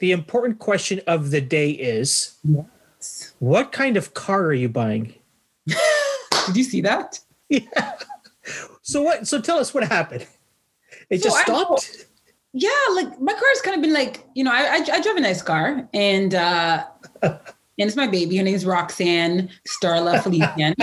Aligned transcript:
the 0.00 0.12
important 0.12 0.58
question 0.58 1.00
of 1.06 1.30
the 1.30 1.40
day 1.40 1.70
is 1.70 2.36
Yes. 2.44 3.32
what 3.38 3.72
kind 3.72 3.96
of 3.96 4.14
car 4.14 4.44
are 4.46 4.52
you 4.54 4.68
buying? 4.68 5.14
Did 6.46 6.56
you 6.56 6.64
see 6.64 6.80
that? 6.82 7.20
Yeah. 7.48 7.92
So 8.82 9.02
what 9.02 9.26
so 9.28 9.40
tell 9.40 9.58
us 9.58 9.72
what 9.74 9.84
happened. 9.84 10.26
It 11.10 11.22
So 11.22 11.28
just 11.28 11.36
I 11.38 11.42
stopped. 11.44 12.06
Yeah, 12.52 12.70
like 12.94 13.20
my 13.20 13.32
car's 13.32 13.60
kind 13.62 13.76
of 13.76 13.82
been 13.82 13.92
like, 13.92 14.24
you 14.34 14.42
know, 14.42 14.50
I, 14.52 14.78
I, 14.78 14.86
I 14.94 15.00
drive 15.00 15.16
a 15.16 15.20
nice 15.20 15.42
car 15.42 15.88
and 15.94 16.34
uh 16.34 16.84
and 17.22 17.38
it's 17.78 17.96
my 17.96 18.06
baby. 18.06 18.36
Her 18.36 18.42
name's 18.42 18.66
Roxanne 18.66 19.50
Starla 19.68 20.20
Felicien. 20.22 20.74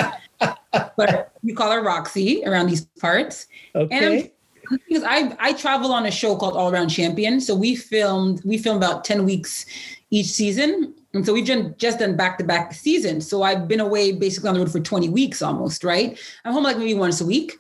but 0.96 1.32
you 1.44 1.56
call 1.56 1.72
her 1.72 1.84
Roxy 1.84 2.44
around 2.46 2.68
these 2.68 2.86
parts. 3.00 3.48
Okay. 3.76 4.32
Because 4.70 5.04
I 5.04 5.36
I 5.40 5.54
travel 5.54 5.92
on 5.92 6.06
a 6.06 6.12
show 6.12 6.36
called 6.36 6.56
All 6.56 6.72
Around 6.72 6.90
Champion. 6.90 7.40
So 7.42 7.56
we 7.56 7.76
filmed 7.76 8.42
we 8.44 8.58
filmed 8.58 8.84
about 8.84 9.04
10 9.04 9.26
weeks 9.26 9.66
each 10.10 10.28
season. 10.28 10.94
And 11.14 11.26
so 11.26 11.34
we've 11.34 11.48
done, 11.48 11.74
just 11.78 12.00
done 12.00 12.16
back 12.16 12.38
to 12.38 12.44
back 12.44 12.74
seasons. 12.74 13.28
So 13.28 13.42
I've 13.42 13.68
been 13.68 13.80
away 13.80 14.12
basically 14.12 14.50
on 14.50 14.56
the 14.56 14.60
road 14.62 14.72
for 14.72 14.80
20 14.80 15.10
weeks 15.10 15.42
almost, 15.42 15.84
right? 15.84 16.18
I'm 16.46 16.54
home 16.54 16.64
like 16.64 16.78
maybe 16.78 16.94
once 16.94 17.22
a 17.22 17.26
week. 17.26 17.58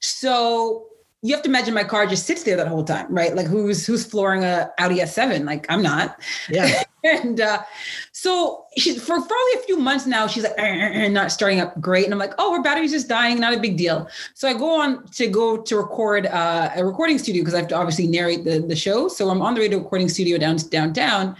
So 0.00 0.85
you 1.26 1.34
have 1.34 1.42
to 1.42 1.48
imagine 1.48 1.74
my 1.74 1.82
car 1.82 2.06
just 2.06 2.24
sits 2.24 2.44
there 2.44 2.56
that 2.56 2.68
whole 2.68 2.84
time, 2.84 3.12
right? 3.12 3.34
Like 3.34 3.46
who's 3.46 3.84
who's 3.84 4.06
flooring 4.06 4.44
a 4.44 4.70
Audi 4.78 4.98
S7? 4.98 5.44
Like 5.44 5.66
I'm 5.68 5.82
not. 5.82 6.20
yeah. 6.48 6.82
And 7.04 7.40
uh, 7.40 7.62
so 8.10 8.64
she, 8.76 8.98
for 8.98 9.14
probably 9.14 9.52
a 9.54 9.58
few 9.60 9.78
months 9.78 10.06
now, 10.06 10.26
she's 10.26 10.42
like 10.42 10.54
"Eh, 10.58 10.64
eh, 10.64 11.04
eh," 11.04 11.08
not 11.08 11.30
starting 11.30 11.60
up 11.60 11.80
great. 11.80 12.04
And 12.04 12.12
I'm 12.12 12.18
like, 12.18 12.32
oh, 12.38 12.52
her 12.56 12.60
battery's 12.60 12.90
just 12.90 13.06
dying, 13.06 13.38
not 13.38 13.54
a 13.54 13.60
big 13.60 13.76
deal. 13.76 14.08
So 14.34 14.48
I 14.48 14.54
go 14.54 14.80
on 14.80 15.06
to 15.12 15.28
go 15.28 15.56
to 15.56 15.76
record 15.76 16.26
uh, 16.26 16.70
a 16.74 16.84
recording 16.84 17.16
studio 17.18 17.42
because 17.42 17.54
I 17.54 17.58
have 17.58 17.68
to 17.68 17.76
obviously 17.76 18.08
narrate 18.08 18.42
the, 18.42 18.58
the 18.58 18.74
show. 18.74 19.06
So 19.06 19.30
I'm 19.30 19.40
on 19.40 19.54
the 19.54 19.60
way 19.60 19.68
to 19.68 19.78
recording 19.78 20.08
studio 20.08 20.36
down 20.36 20.56
downtown, 20.56 21.36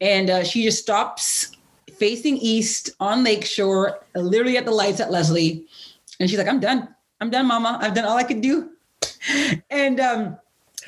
and 0.00 0.30
uh, 0.30 0.44
she 0.44 0.62
just 0.62 0.78
stops 0.78 1.54
facing 1.98 2.38
east 2.38 2.88
on 2.98 3.22
Lakeshore, 3.22 3.98
literally 4.14 4.56
at 4.56 4.64
the 4.64 4.70
lights 4.70 4.98
at 4.98 5.10
Leslie, 5.10 5.66
and 6.20 6.30
she's 6.30 6.38
like, 6.38 6.48
I'm 6.48 6.60
done. 6.60 6.88
I'm 7.20 7.28
done, 7.28 7.46
Mama. 7.46 7.78
I've 7.82 7.94
done 7.94 8.06
all 8.06 8.16
I 8.16 8.24
could 8.24 8.40
do. 8.40 8.71
And 9.70 10.00
um, 10.00 10.36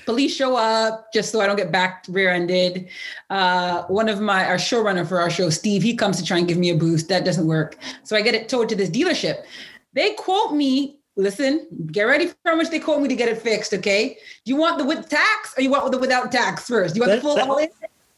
police 0.07 0.35
show 0.35 0.57
up 0.57 1.13
just 1.13 1.31
so 1.33 1.41
I 1.41 1.47
don't 1.47 1.57
get 1.57 1.73
back 1.73 2.05
rear-ended. 2.09 2.89
Uh, 3.31 3.85
one 3.85 4.09
of 4.09 4.21
my 4.21 4.45
our 4.47 4.57
showrunner 4.57 5.07
for 5.07 5.21
our 5.21 5.31
show, 5.31 5.51
Steve, 5.51 5.83
he 5.83 5.95
comes 5.97 6.17
to 6.19 6.25
try 6.25 6.39
and 6.39 6.49
give 6.49 6.59
me 6.59 6.71
a 6.71 6.75
boost. 6.75 7.09
That 7.09 7.25
doesn't 7.25 7.47
work. 7.47 7.77
So 8.03 8.17
I 8.17 8.23
get 8.23 8.35
it 8.35 8.49
towed 8.49 8.69
to 8.71 8.77
this 8.77 8.91
dealership. 8.91 9.45
They 9.93 10.15
quote 10.15 10.55
me. 10.55 10.99
Listen, 11.17 11.69
get 11.93 12.03
ready 12.03 12.27
for 12.27 12.35
how 12.45 12.57
much 12.57 12.71
they 12.71 12.81
quote 12.81 13.01
me 13.01 13.07
to 13.09 13.15
get 13.15 13.29
it 13.29 13.39
fixed. 13.41 13.73
Okay. 13.73 14.19
Do 14.45 14.51
you 14.51 14.57
want 14.57 14.79
the 14.79 14.85
with 14.85 15.09
tax 15.09 15.55
or 15.57 15.63
you 15.63 15.71
want 15.71 15.91
the 15.93 15.99
without 15.99 16.33
tax 16.33 16.67
first? 16.67 16.97
You 16.97 17.03
want 17.03 17.11
Let- 17.11 17.17
the 17.17 17.23
full 17.23 17.35
let- 17.35 17.49
all 17.49 17.59
in? 17.59 17.69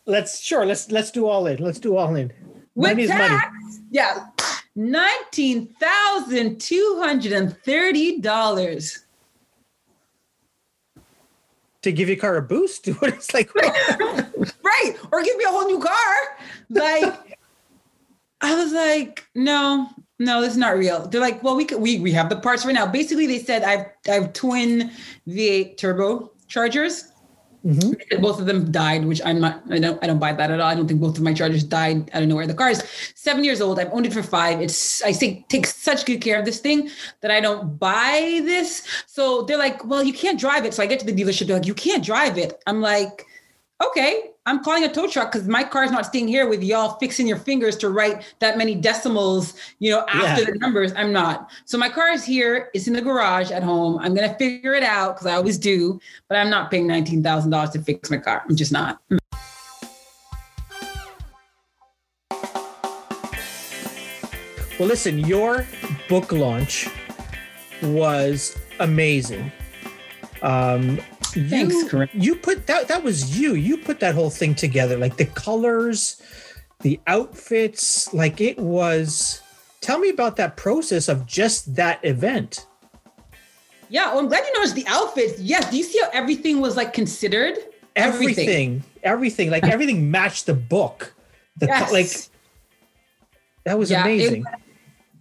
Let's 0.06 0.40
sure. 0.40 0.64
Let's 0.64 0.90
let's 0.90 1.10
do 1.10 1.26
all 1.26 1.46
in. 1.48 1.62
Let's 1.62 1.80
do 1.80 1.96
all 1.96 2.14
in. 2.14 2.32
With 2.76 2.98
is 2.98 3.08
money. 3.10 3.28
tax? 3.28 3.80
Yeah. 3.90 4.26
Nineteen 4.76 5.74
thousand 5.80 6.60
two 6.60 7.00
hundred 7.02 7.32
and 7.32 7.56
thirty 7.64 8.20
dollars. 8.20 9.05
To 11.86 11.92
give 11.92 12.08
your 12.08 12.18
car 12.18 12.34
a 12.34 12.42
boost. 12.42 12.86
What 12.98 13.14
it's 13.14 13.32
like. 13.32 13.54
right. 13.54 14.92
Or 15.12 15.22
give 15.22 15.36
me 15.36 15.44
a 15.44 15.48
whole 15.48 15.66
new 15.66 15.78
car. 15.78 16.16
Like 16.68 17.38
i 18.42 18.54
was 18.54 18.72
like 18.72 19.26
no 19.34 19.88
no 20.18 20.40
this 20.40 20.50
is 20.50 20.56
not 20.56 20.76
real. 20.76 21.06
They're 21.06 21.20
like 21.20 21.44
well 21.44 21.54
we 21.54 21.64
could 21.64 21.80
we, 21.80 22.00
we 22.00 22.10
have 22.10 22.28
the 22.28 22.40
parts 22.40 22.66
right 22.66 22.74
now. 22.74 22.86
Basically 22.86 23.28
they 23.28 23.38
said 23.38 23.62
i've 23.62 23.86
i 24.08 24.14
have 24.14 24.32
twin 24.32 24.90
v8 25.28 25.76
turbo 25.76 26.32
chargers 26.48 27.12
Mhm. 27.66 28.20
both 28.20 28.38
of 28.38 28.46
them 28.46 28.70
died 28.70 29.04
which 29.04 29.20
i'm 29.24 29.40
not 29.40 29.62
i 29.70 29.78
don't 29.80 29.98
i 30.02 30.06
don't 30.06 30.20
buy 30.20 30.32
that 30.32 30.50
at 30.52 30.60
all. 30.60 30.68
I 30.68 30.74
don't 30.76 30.86
think 30.86 31.00
both 31.00 31.16
of 31.16 31.24
my 31.24 31.34
chargers 31.34 31.64
died 31.64 32.08
i 32.14 32.20
don't 32.20 32.28
know 32.28 32.36
where 32.36 32.46
the 32.46 32.54
car 32.54 32.70
is 32.70 32.82
seven 33.16 33.42
years 33.42 33.60
old. 33.60 33.80
I've 33.80 33.92
owned 33.92 34.06
it 34.06 34.12
for 34.12 34.22
five. 34.22 34.60
It's 34.60 35.02
i 35.02 35.10
say 35.10 35.44
take 35.48 35.66
such 35.66 36.06
good 36.06 36.20
care 36.20 36.38
of 36.38 36.44
this 36.44 36.60
thing 36.60 36.90
that 37.22 37.30
i 37.32 37.40
don't 37.40 37.78
buy 37.78 38.40
this. 38.44 38.86
So 39.06 39.42
they're 39.42 39.58
like 39.66 39.84
well 39.84 40.04
you 40.04 40.12
can't 40.12 40.38
drive 40.38 40.64
it. 40.64 40.74
So 40.74 40.82
i 40.82 40.86
get 40.86 41.00
to 41.00 41.06
the 41.06 41.16
dealership. 41.20 41.46
They're 41.48 41.56
like 41.58 41.66
you 41.66 41.74
can't 41.74 42.04
drive 42.04 42.38
it. 42.38 42.62
I'm 42.68 42.80
like 42.80 43.26
okay, 43.84 44.30
I'm 44.48 44.62
calling 44.62 44.84
a 44.84 44.88
tow 44.88 45.08
truck 45.08 45.32
because 45.32 45.48
my 45.48 45.64
car's 45.64 45.90
not 45.90 46.06
staying 46.06 46.28
here 46.28 46.48
with 46.48 46.62
y'all 46.62 46.96
fixing 46.98 47.26
your 47.26 47.36
fingers 47.36 47.76
to 47.78 47.88
write 47.90 48.34
that 48.38 48.56
many 48.56 48.76
decimals, 48.76 49.54
you 49.80 49.90
know, 49.90 50.04
after 50.08 50.42
Yeah. 50.42 50.50
the 50.52 50.58
numbers. 50.60 50.92
I'm 50.96 51.12
not. 51.12 51.50
So 51.64 51.76
my 51.76 51.88
car 51.88 52.10
is 52.10 52.24
here. 52.24 52.70
It's 52.72 52.86
in 52.86 52.92
the 52.92 53.02
garage 53.02 53.50
at 53.50 53.64
home. 53.64 53.98
I'm 53.98 54.14
gonna 54.14 54.36
figure 54.38 54.74
it 54.74 54.84
out 54.84 55.16
because 55.16 55.26
I 55.26 55.34
always 55.34 55.58
do, 55.58 56.00
but 56.28 56.38
I'm 56.38 56.48
not 56.48 56.70
paying 56.70 56.86
nineteen 56.86 57.24
thousand 57.24 57.50
dollars 57.50 57.70
to 57.70 57.80
fix 57.82 58.08
my 58.08 58.18
car. 58.18 58.44
I'm 58.48 58.54
just 58.54 58.70
not. 58.70 59.00
Well, 64.78 64.88
listen, 64.88 65.18
your 65.20 65.66
book 66.08 66.32
launch 66.32 66.88
was 67.82 68.56
amazing. 68.78 69.50
Um, 70.42 71.00
Thanks, 71.48 71.74
you, 71.74 71.88
Corinne. 71.88 72.08
you 72.14 72.36
put 72.36 72.66
that 72.66 72.88
that 72.88 73.02
was 73.02 73.38
you. 73.38 73.54
You 73.54 73.78
put 73.78 74.00
that 74.00 74.14
whole 74.14 74.30
thing 74.30 74.54
together, 74.54 74.96
like 74.96 75.16
the 75.16 75.26
colors, 75.26 76.20
the 76.80 77.00
outfits, 77.06 78.12
like 78.14 78.40
it 78.40 78.58
was. 78.58 79.42
Tell 79.80 79.98
me 79.98 80.08
about 80.08 80.36
that 80.36 80.56
process 80.56 81.08
of 81.08 81.26
just 81.26 81.74
that 81.76 82.04
event. 82.04 82.66
Yeah, 83.88 84.06
well, 84.10 84.18
I'm 84.20 84.28
glad 84.28 84.44
you 84.46 84.52
noticed 84.54 84.74
the 84.74 84.86
outfits. 84.88 85.38
Yes, 85.40 85.70
do 85.70 85.76
you 85.76 85.84
see 85.84 86.00
how 86.02 86.08
everything 86.12 86.60
was 86.60 86.76
like 86.76 86.92
considered? 86.92 87.56
Everything, 87.94 88.82
everything, 89.04 89.50
like 89.50 89.64
everything 89.74 90.10
matched 90.10 90.46
the 90.46 90.54
book. 90.54 91.14
The 91.58 91.66
co- 91.68 91.72
Yes. 91.72 91.92
like 91.92 92.30
that 93.64 93.78
was 93.78 93.90
Yeah, 93.90 94.00
it- 94.00 94.14
amazing. 94.14 94.44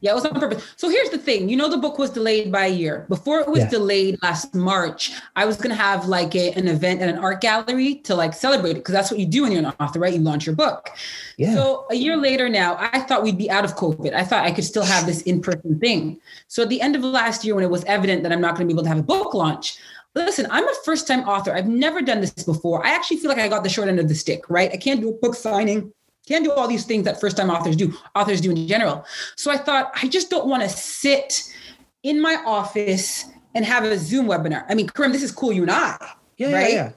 Yeah, 0.02 0.12
it 0.12 0.16
was 0.16 0.26
on 0.26 0.40
purpose. 0.40 0.64
So 0.76 0.90
here's 0.90 1.10
the 1.10 1.18
thing. 1.18 1.50
You 1.50 1.58
know, 1.58 1.70
the 1.70 1.78
book 1.78 1.98
was 1.98 2.10
delayed 2.12 2.52
by 2.52 2.66
a 2.68 2.70
year. 2.74 3.06
Before 3.10 3.40
it 3.40 3.48
was 3.48 3.60
Yeah. 3.62 3.70
delayed 3.70 4.20
last 4.22 4.54
March, 4.54 5.12
I 5.36 5.46
was 5.46 5.58
gonna 5.58 5.76
have 5.76 6.08
like 6.08 6.36
a, 6.36 6.52
an 6.54 6.68
event 6.68 7.02
at 7.02 7.10
an 7.10 7.18
art 7.18 7.42
gallery 7.42 7.96
to 8.04 8.14
like 8.16 8.34
celebrate 8.34 8.72
it 8.72 8.76
because 8.76 8.94
that's 8.94 9.10
what 9.10 9.20
you 9.20 9.26
do 9.26 9.44
when 9.44 9.52
you're 9.52 9.64
an 9.66 9.74
author, 9.80 10.00
right? 10.00 10.14
You 10.14 10.20
launch 10.20 10.46
your 10.46 10.56
book. 10.56 10.90
yeah. 11.38 11.56
So 11.56 11.86
a 11.90 11.96
year 11.96 12.18
later 12.18 12.50
now, 12.50 12.78
I 12.80 13.00
thought 13.02 13.24
we'd 13.24 13.38
be 13.38 13.50
out 13.50 13.66
of 13.66 13.76
COVID. 13.76 14.14
I 14.14 14.24
thought 14.24 14.44
I 14.46 14.52
could 14.52 14.64
still 14.66 14.84
have 14.84 15.06
this 15.06 15.22
in-person 15.24 15.80
thing. 15.80 16.20
So 16.48 16.64
at 16.64 16.70
the 16.70 16.82
end 16.82 16.96
of 16.96 17.04
last 17.04 17.44
year, 17.46 17.56
when 17.56 17.64
it 17.64 17.70
was 17.70 17.84
evident 17.86 18.24
that 18.24 18.32
I'm 18.32 18.42
not 18.42 18.56
going 18.56 18.68
to 18.68 18.74
be 18.74 18.76
able 18.76 18.84
to 18.84 18.90
have 18.90 19.00
a 19.00 19.04
book 19.04 19.34
launch, 19.34 19.78
listen, 20.14 20.48
I'm 20.50 20.68
a 20.68 20.74
first-time 20.86 21.22
author. 21.28 21.54
I've 21.54 21.68
never 21.68 22.02
done 22.02 22.22
this 22.22 22.32
before. 22.32 22.86
I 22.86 22.92
actually 22.92 23.18
feel 23.18 23.30
like 23.30 23.40
I 23.40 23.48
got 23.48 23.64
the 23.64 23.70
short 23.70 23.88
end 23.90 24.00
of 24.00 24.08
the 24.08 24.16
stick, 24.16 24.50
right? 24.50 24.72
I 24.72 24.78
can't 24.78 25.02
do 25.02 25.10
a 25.10 25.14
book 25.14 25.36
signing. 25.36 25.92
Can't 26.28 26.44
do 26.44 26.52
all 26.52 26.68
these 26.68 26.86
things 26.86 27.06
that 27.06 27.20
first-time 27.22 27.50
authors 27.50 27.76
do, 27.76 27.94
authors 28.16 28.42
do 28.42 28.52
in 28.52 28.68
general. 28.68 29.06
So 29.36 29.52
I 29.52 29.58
thought 29.58 29.92
I 30.02 30.08
just 30.08 30.30
don't 30.30 30.48
want 30.48 30.64
to 30.64 30.70
sit 30.70 31.44
in 32.04 32.22
my 32.22 32.42
office 32.46 33.26
and 33.54 33.64
have 33.64 33.84
a 33.84 33.98
Zoom 33.98 34.28
webinar. 34.28 34.66
I 34.68 34.76
mean, 34.76 34.88
Karim, 34.88 35.12
this 35.12 35.24
is 35.24 35.32
cool, 35.32 35.54
you 35.54 35.62
and 35.64 35.72
I. 35.72 35.98
yeah, 36.38 36.50
yeah, 36.50 36.56
right? 36.56 36.74
yeah. 36.74 36.92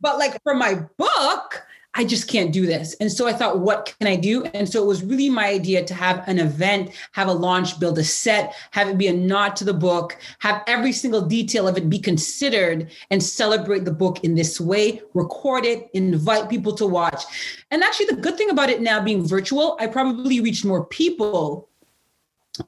But 0.00 0.18
like 0.18 0.42
for 0.42 0.54
my 0.54 0.74
book, 0.96 1.66
I 1.94 2.04
just 2.04 2.28
can't 2.28 2.52
do 2.52 2.66
this. 2.66 2.94
And 3.00 3.10
so 3.10 3.26
I 3.26 3.32
thought, 3.32 3.58
what 3.58 3.92
can 3.98 4.06
I 4.06 4.14
do? 4.14 4.44
And 4.44 4.68
so 4.68 4.80
it 4.80 4.86
was 4.86 5.02
really 5.02 5.28
my 5.28 5.46
idea 5.48 5.84
to 5.84 5.92
have 5.92 6.22
an 6.28 6.38
event, 6.38 6.92
have 7.12 7.26
a 7.26 7.32
launch, 7.32 7.80
build 7.80 7.98
a 7.98 8.04
set, 8.04 8.54
have 8.70 8.88
it 8.88 8.96
be 8.96 9.08
a 9.08 9.12
nod 9.12 9.56
to 9.56 9.64
the 9.64 9.74
book, 9.74 10.16
have 10.38 10.62
every 10.68 10.92
single 10.92 11.20
detail 11.22 11.66
of 11.66 11.76
it 11.76 11.90
be 11.90 11.98
considered 11.98 12.90
and 13.10 13.20
celebrate 13.20 13.84
the 13.84 13.92
book 13.92 14.22
in 14.22 14.36
this 14.36 14.60
way, 14.60 15.02
record 15.14 15.64
it, 15.64 15.90
invite 15.92 16.48
people 16.48 16.72
to 16.74 16.86
watch. 16.86 17.24
And 17.72 17.82
actually, 17.82 18.06
the 18.06 18.16
good 18.16 18.36
thing 18.36 18.50
about 18.50 18.70
it 18.70 18.80
now 18.80 19.02
being 19.02 19.26
virtual, 19.26 19.76
I 19.80 19.88
probably 19.88 20.40
reached 20.40 20.64
more 20.64 20.84
people 20.84 21.68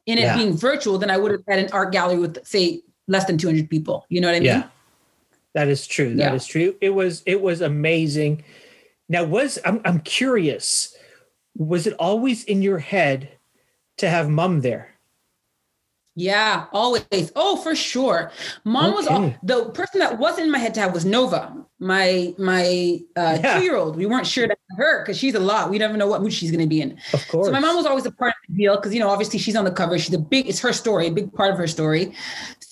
in 0.07 0.19
it 0.19 0.23
Yeah. 0.23 0.37
being 0.37 0.57
virtual 0.57 0.99
than 0.99 1.11
I 1.11 1.17
would 1.17 1.31
have 1.31 1.43
at 1.47 1.61
an 1.61 1.69
art 1.73 1.93
gallery 1.93 2.19
with, 2.19 2.45
say, 2.45 2.83
less 3.07 3.27
than 3.27 3.39
200 3.39 3.71
people. 3.71 4.05
You 4.09 4.21
know 4.21 4.29
what 4.29 4.35
I 4.37 4.41
mean? 4.41 4.47
Yeah. 4.47 4.65
That 5.55 5.69
is 5.69 5.87
true. 5.87 6.15
That 6.17 6.35
is 6.35 6.49
Yeah. 6.49 6.53
true. 6.53 6.75
It 6.81 6.91
was 6.91 7.23
it 7.27 7.41
was 7.41 7.61
amazing. 7.61 8.43
Now 9.13 9.25
was 9.25 9.59
I'm 9.67 9.81
I'm 9.85 10.01
curious. 10.01 10.97
Was 11.55 11.87
it 11.87 11.93
always 11.99 12.45
in 12.45 12.63
your 12.63 12.79
head 12.79 13.29
to 13.99 14.09
have 14.09 14.31
mom 14.31 14.63
there? 14.63 14.89
Yeah, 16.15 16.67
always. 16.73 17.05
Oh, 17.37 17.57
for 17.57 17.75
sure. 17.75 18.31
Mom 18.65 18.93
was 18.95 19.07
all, 19.07 19.35
the 19.43 19.67
person 19.71 19.99
that 20.01 20.19
wasn't 20.19 20.47
in 20.47 20.51
my 20.51 20.59
head 20.59 20.75
to 20.75 20.81
have 20.81 20.93
was 20.93 21.05
Nova, 21.07 21.55
my 21.79 22.35
my 22.39 23.01
uh, 23.17 23.39
Yeah. 23.43 23.59
two 23.59 23.65
year 23.65 23.77
old. 23.77 23.97
We 23.97 24.05
weren't 24.07 24.27
sure 24.27 24.47
that 24.49 24.59
her 24.77 25.03
because 25.03 25.19
she's 25.19 25.35
a 25.35 25.41
lot. 25.41 25.71
We 25.71 25.79
never 25.79 25.97
know 25.97 26.07
what 26.07 26.23
mood 26.23 26.33
she's 26.33 26.51
going 26.51 26.61
to 26.61 26.67
be 26.67 26.81
in. 26.83 26.99
Of 27.13 27.27
course. 27.29 27.47
So 27.47 27.53
my 27.53 27.61
mom 27.61 27.77
was 27.77 27.87
always 27.87 28.07
a 28.07 28.11
part 28.11 28.31
of 28.31 28.49
the 28.49 28.63
deal 28.63 28.77
because 28.77 28.93
you 28.95 29.01
know 29.01 29.09
obviously 29.09 29.39
she's 29.39 29.57
on 29.57 29.65
the 29.65 29.71
cover. 29.71 29.99
She's 29.99 30.15
a 30.15 30.19
big. 30.19 30.49
It's 30.49 30.61
her 30.61 30.73
story, 30.73 31.07
a 31.07 31.11
big 31.11 31.33
part 31.33 31.51
of 31.51 31.59
her 31.59 31.67
story. 31.67 32.15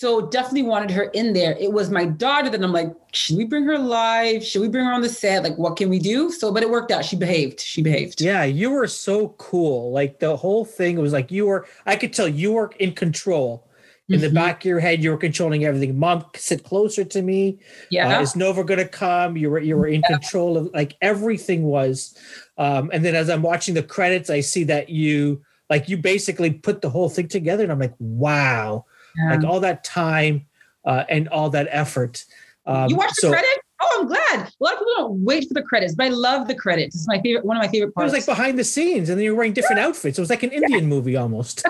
So 0.01 0.19
definitely 0.19 0.63
wanted 0.63 0.89
her 0.89 1.03
in 1.13 1.33
there. 1.33 1.55
It 1.59 1.73
was 1.73 1.91
my 1.91 2.05
daughter 2.05 2.49
that 2.49 2.63
I'm 2.63 2.73
like, 2.73 2.91
should 3.13 3.37
we 3.37 3.45
bring 3.45 3.65
her 3.65 3.77
live? 3.77 4.43
Should 4.43 4.63
we 4.63 4.67
bring 4.67 4.83
her 4.83 4.91
on 4.91 5.01
the 5.01 5.09
set? 5.09 5.43
Like, 5.43 5.55
what 5.59 5.77
can 5.77 5.89
we 5.89 5.99
do? 5.99 6.31
So, 6.31 6.51
but 6.51 6.63
it 6.63 6.71
worked 6.71 6.89
out. 6.89 7.05
She 7.05 7.15
behaved. 7.15 7.59
She 7.59 7.83
behaved. 7.83 8.19
Yeah, 8.19 8.43
you 8.43 8.71
were 8.71 8.87
so 8.87 9.27
cool. 9.37 9.91
Like 9.91 10.17
the 10.17 10.35
whole 10.35 10.65
thing 10.65 10.99
was 10.99 11.13
like 11.13 11.29
you 11.29 11.45
were 11.45 11.67
I 11.85 11.97
could 11.97 12.13
tell 12.13 12.27
you 12.27 12.53
were 12.53 12.71
in 12.79 12.93
control. 12.93 13.69
in 14.09 14.15
mm-hmm. 14.15 14.23
the 14.23 14.31
back 14.31 14.61
of 14.61 14.65
your 14.65 14.79
head, 14.79 15.03
you 15.03 15.11
were 15.11 15.17
controlling 15.17 15.65
everything. 15.65 15.99
Mom, 15.99 16.25
sit 16.35 16.63
closer 16.63 17.03
to 17.03 17.21
me. 17.21 17.59
Yeah. 17.91 18.17
Uh, 18.17 18.21
is 18.21 18.35
Nova 18.35 18.63
going 18.63 18.79
to 18.79 18.87
come? 18.87 19.37
You 19.37 19.51
were 19.51 19.59
you 19.59 19.77
were 19.77 19.85
in 19.85 20.01
yeah. 20.01 20.17
control 20.17 20.57
of 20.57 20.73
like 20.73 20.97
everything 21.03 21.61
was. 21.61 22.17
Um, 22.57 22.89
and 22.91 23.05
then 23.05 23.13
as 23.13 23.29
I'm 23.29 23.43
watching 23.43 23.75
the 23.75 23.83
credits, 23.83 24.31
I 24.31 24.39
see 24.39 24.63
that 24.63 24.89
you 24.89 25.43
like 25.69 25.89
you 25.89 25.97
basically 25.97 26.49
put 26.49 26.81
the 26.81 26.89
whole 26.89 27.07
thing 27.07 27.27
together, 27.27 27.61
and 27.61 27.71
I'm 27.71 27.77
like, 27.77 27.93
wow, 27.99 28.85
yeah. 29.17 29.35
like 29.35 29.43
all 29.43 29.59
that 29.59 29.83
time 29.83 30.45
uh, 30.85 31.03
and 31.09 31.27
all 31.29 31.49
that 31.49 31.67
effort. 31.69 32.25
Um, 32.65 32.89
you 32.89 32.95
watched 32.95 33.15
so, 33.15 33.27
the 33.27 33.33
credits? 33.33 33.59
Oh, 33.81 33.97
I'm 34.01 34.07
glad. 34.07 34.47
A 34.47 34.63
lot 34.63 34.73
of 34.73 34.79
people 34.79 34.93
don't 34.97 35.23
wait 35.23 35.47
for 35.47 35.55
the 35.55 35.63
credits, 35.63 35.95
but 35.95 36.05
I 36.05 36.09
love 36.09 36.47
the 36.47 36.53
credits. 36.53 36.95
It's 36.95 37.07
my 37.07 37.19
favorite, 37.21 37.45
one 37.45 37.57
of 37.57 37.61
my 37.61 37.67
favorite 37.67 37.93
parts. 37.95 38.13
It 38.13 38.17
was 38.17 38.27
like 38.27 38.37
behind 38.37 38.59
the 38.59 38.63
scenes, 38.63 39.09
and 39.09 39.17
then 39.17 39.25
you're 39.25 39.35
wearing 39.35 39.53
different 39.53 39.79
outfits. 39.79 40.19
It 40.19 40.21
was 40.21 40.29
like 40.29 40.43
an 40.43 40.51
Indian 40.51 40.85
movie 40.85 41.15
almost. 41.15 41.63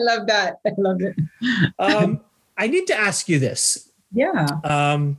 I 0.00 0.02
love 0.02 0.26
that. 0.26 0.58
I 0.66 0.70
love 0.76 1.00
it. 1.00 1.16
um, 1.78 2.20
I 2.58 2.66
need 2.66 2.86
to 2.88 2.94
ask 2.94 3.28
you 3.28 3.38
this. 3.38 3.90
Yeah. 4.12 4.46
Um, 4.64 5.18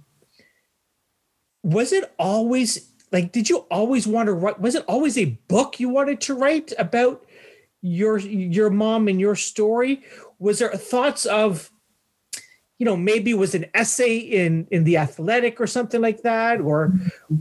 was 1.64 1.92
it 1.92 2.14
always 2.20 2.90
like? 3.12 3.32
Did 3.32 3.50
you 3.50 3.66
always 3.72 4.08
want 4.08 4.28
to 4.28 4.34
write? 4.34 4.60
Was 4.60 4.76
it 4.76 4.86
always 4.88 5.18
a 5.18 5.26
book 5.48 5.80
you 5.80 5.90
wanted 5.90 6.22
to 6.22 6.36
write 6.36 6.74
about 6.78 7.26
your 7.82 8.18
your 8.18 8.70
mom 8.70 9.08
and 9.08 9.20
your 9.20 9.36
story? 9.36 10.04
Was 10.40 10.60
there 10.60 10.72
thoughts 10.72 11.26
of 11.26 11.72
you 12.78 12.86
know 12.86 12.98
maybe 12.98 13.34
was 13.34 13.56
an 13.56 13.66
essay 13.74 14.18
in 14.18 14.68
in 14.72 14.84
the 14.84 14.98
athletic 14.98 15.62
or 15.62 15.68
something 15.68 16.02
like 16.02 16.24
that 16.24 16.62
or 16.62 16.94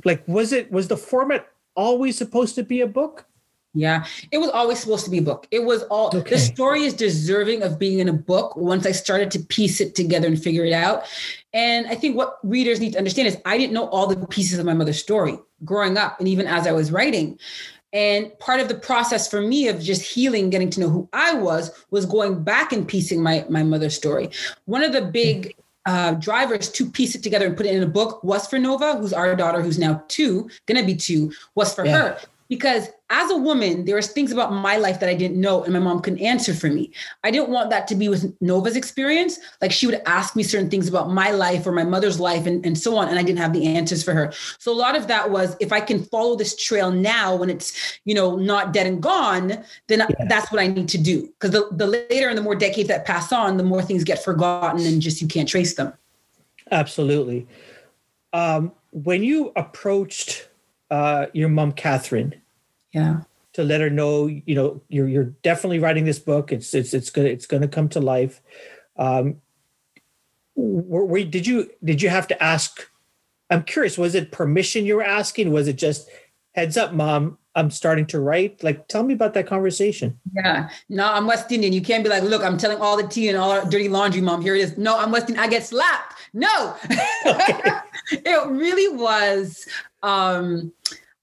like 0.05 0.27
was 0.29 0.53
it 0.53 0.71
was 0.71 0.89
the 0.89 0.97
format 0.97 1.49
always 1.75 2.19
supposed 2.19 2.55
to 2.57 2.63
be 2.63 2.83
a 2.83 2.87
book 2.87 3.27
yeah, 3.73 4.05
it 4.33 4.39
was 4.39 4.51
always 4.51 4.81
supposed 4.81 5.05
to 5.05 5.11
be 5.11 5.19
a 5.19 5.23
book. 5.23 5.47
It 5.53 5.63
was 5.63 5.85
all 5.85 6.09
okay. 6.09 6.31
the 6.31 6.39
story 6.39 6.83
is 6.83 6.93
deserving 6.93 7.63
of 7.63 7.79
being 7.79 8.01
in 8.01 8.09
a 8.09 8.13
book 8.13 8.57
once 8.57 8.85
I 8.85 8.91
started 8.91 9.31
to 9.33 9.39
piece 9.39 9.81
it 9.81 9.95
together 9.95 10.27
and 10.27 10.43
figure 10.43 10.65
it 10.65 10.73
out. 10.73 11.05
And 11.53 11.87
I 11.87 11.95
think 11.95 12.17
what 12.17 12.39
readers 12.43 12.81
need 12.81 12.93
to 12.93 12.99
understand 12.99 13.29
is 13.29 13.39
I 13.45 13.57
didn't 13.59 13.73
know 13.73 13.89
all 13.89 14.09
the 14.09 14.27
pieces 14.27 14.59
of 14.59 14.67
my 14.67 14.75
mother's 14.75 14.99
story 14.99 15.39
growing 15.65 15.97
up 15.97 16.19
and 16.19 16.27
even 16.27 16.49
as 16.49 16.67
I 16.67 16.73
was 16.73 16.91
writing. 16.91 17.39
And 17.93 18.37
part 18.39 18.61
of 18.61 18.69
the 18.69 18.77
process 18.77 19.29
for 19.29 19.41
me 19.41 19.69
of 19.69 19.81
just 19.81 20.03
healing, 20.03 20.51
getting 20.51 20.71
to 20.71 20.81
know 20.81 20.89
who 20.89 21.09
I 21.13 21.35
was, 21.35 21.73
was 21.91 22.07
going 22.07 22.45
back 22.45 22.73
and 22.73 22.87
piecing 22.87 23.23
my, 23.23 23.45
my 23.49 23.63
mother's 23.63 23.97
story. 23.97 24.31
One 24.67 24.85
of 24.85 24.93
the 24.93 25.03
big 25.03 25.57
uh, 25.87 26.13
drivers 26.15 26.71
to 26.71 26.89
piece 26.89 27.15
it 27.15 27.23
together 27.23 27.47
and 27.47 27.57
put 27.57 27.67
it 27.67 27.75
in 27.75 27.83
a 27.83 27.87
book 27.87 28.23
was 28.23 28.47
for 28.47 28.59
Nova, 28.59 28.97
who's 28.97 29.13
our 29.13 29.35
daughter, 29.35 29.61
who's 29.61 29.79
now 29.79 30.05
two, 30.09 30.49
gonna 30.67 30.85
be 30.85 30.95
two, 30.95 31.33
was 31.55 31.75
for 31.75 31.85
yeah. 31.85 31.99
her 31.99 32.21
because 32.49 32.89
as 33.11 33.29
a 33.31 33.37
woman, 33.37 33.85
there 33.85 33.97
was 33.97 34.09
things 34.09 34.31
about 34.31 34.53
my 34.53 34.77
life 34.77 35.01
that 35.01 35.09
I 35.09 35.15
didn't 35.15 35.41
know 35.41 35.65
and 35.65 35.73
my 35.73 35.81
mom 35.81 36.01
couldn't 36.01 36.21
answer 36.21 36.55
for 36.55 36.69
me. 36.69 36.93
I 37.25 37.33
didn't 37.33 37.49
want 37.49 37.69
that 37.71 37.89
to 37.89 37.97
be 37.97 38.09
with 38.09 38.33
Nova's 38.41 38.77
experience. 38.77 39.41
Like 39.61 39.73
she 39.73 39.87
would 39.87 40.01
ask 40.07 40.37
me 40.37 40.45
certain 40.45 40.71
things 40.71 40.89
about 40.89 41.11
my 41.11 41.33
life 41.33 41.67
or 41.67 41.73
my 41.73 41.83
mother's 41.83 42.21
life 42.21 42.47
and, 42.47 42.65
and 42.65 42.79
so 42.79 42.97
on. 42.97 43.09
And 43.09 43.19
I 43.19 43.25
didn't 43.25 43.41
have 43.41 43.53
the 43.53 43.67
answers 43.67 44.05
for 44.05 44.15
her. 44.15 44.33
So 44.59 44.71
a 44.71 44.75
lot 44.75 44.95
of 44.95 45.09
that 45.09 45.29
was 45.29 45.57
if 45.59 45.73
I 45.73 45.81
can 45.81 46.05
follow 46.05 46.37
this 46.37 46.55
trail 46.55 46.93
now 46.93 47.35
when 47.35 47.51
it's, 47.51 47.99
you 48.05 48.15
know, 48.15 48.37
not 48.37 48.73
dead 48.73 48.87
and 48.87 49.03
gone, 49.03 49.65
then 49.89 49.99
yeah. 49.99 50.27
that's 50.29 50.53
what 50.53 50.61
I 50.61 50.69
need 50.69 50.89
to 50.91 50.99
do. 50.99 51.23
Because 51.23 51.51
the, 51.51 51.69
the 51.73 51.89
later 51.89 52.29
and 52.29 52.39
the 52.39 52.43
more 52.43 52.55
decades 52.55 52.89
that 52.89 53.05
pass 53.05 53.33
on, 53.33 53.57
the 53.57 53.65
more 53.65 53.83
things 53.83 54.05
get 54.05 54.23
forgotten 54.23 54.87
and 54.87 55.03
just 55.03 55.21
you 55.21 55.27
can't 55.27 55.49
trace 55.49 55.75
them. 55.75 55.93
Absolutely. 56.71 57.49
Um, 58.33 58.71
when 58.93 59.25
you 59.25 59.53
approached 59.57 60.49
uh, 60.91 61.27
your 61.33 61.49
mom, 61.49 61.73
Catherine. 61.73 62.40
Yeah. 62.93 63.21
To 63.55 63.65
let 63.65 63.81
her 63.81 63.91
know, 63.91 64.27
you 64.27 64.55
know, 64.55 64.81
you're 64.89 65.09
you're 65.09 65.33
definitely 65.43 65.81
writing 65.81 66.05
this 66.05 66.19
book. 66.19 66.53
It's 66.53 66.73
it's 66.73 66.95
it's 66.95 67.11
gonna 67.11 67.29
it's 67.29 67.47
gonna 67.47 67.69
come 67.69 67.89
to 67.91 68.01
life. 68.01 68.41
Um, 68.97 69.41
were, 70.55 71.05
were, 71.05 71.25
did 71.25 71.47
you 71.47 71.71
did 71.83 72.01
you 72.01 72.09
have 72.09 72.29
to 72.29 72.43
ask? 72.43 72.89
I'm 73.51 73.65
curious. 73.65 73.99
Was 73.99 74.15
it 74.15 74.31
permission 74.31 74.87
you 74.87 74.97
were 74.97 75.05
asking? 75.05 75.51
Was 75.51 75.67
it 75.67 75.77
just 75.77 76.09
heads 76.55 76.77
up, 76.77 76.93
mom? 76.93 77.39
I'm 77.57 77.71
starting 77.71 78.07
to 78.07 78.21
write. 78.21 78.63
Like, 78.63 78.87
tell 78.87 79.03
me 79.03 79.13
about 79.13 79.35
that 79.35 79.47
conversation. 79.47 80.19
Yeah. 80.33 80.71
No, 80.89 81.13
I'm 81.13 81.27
West 81.27 81.51
Indian. 81.51 81.73
You 81.73 81.81
can't 81.81 82.05
be 82.05 82.11
like, 82.11 82.23
look, 82.23 82.45
I'm 82.45 82.57
telling 82.57 82.79
all 82.79 82.97
the 82.97 83.09
tea 83.09 83.29
and 83.29 83.37
all 83.37 83.51
our 83.51 83.69
dirty 83.69 83.89
laundry, 83.89 84.21
mom. 84.21 84.41
Here 84.41 84.55
it 84.55 84.61
is. 84.61 84.79
No, 84.79 84.97
I'm 84.97 85.11
West 85.11 85.29
Indian. 85.29 85.45
I 85.45 85.49
get 85.49 85.67
slapped. 85.67 86.15
No. 86.33 86.77
it 88.13 88.51
really 88.51 88.97
was 88.97 89.67
um, 90.05 90.73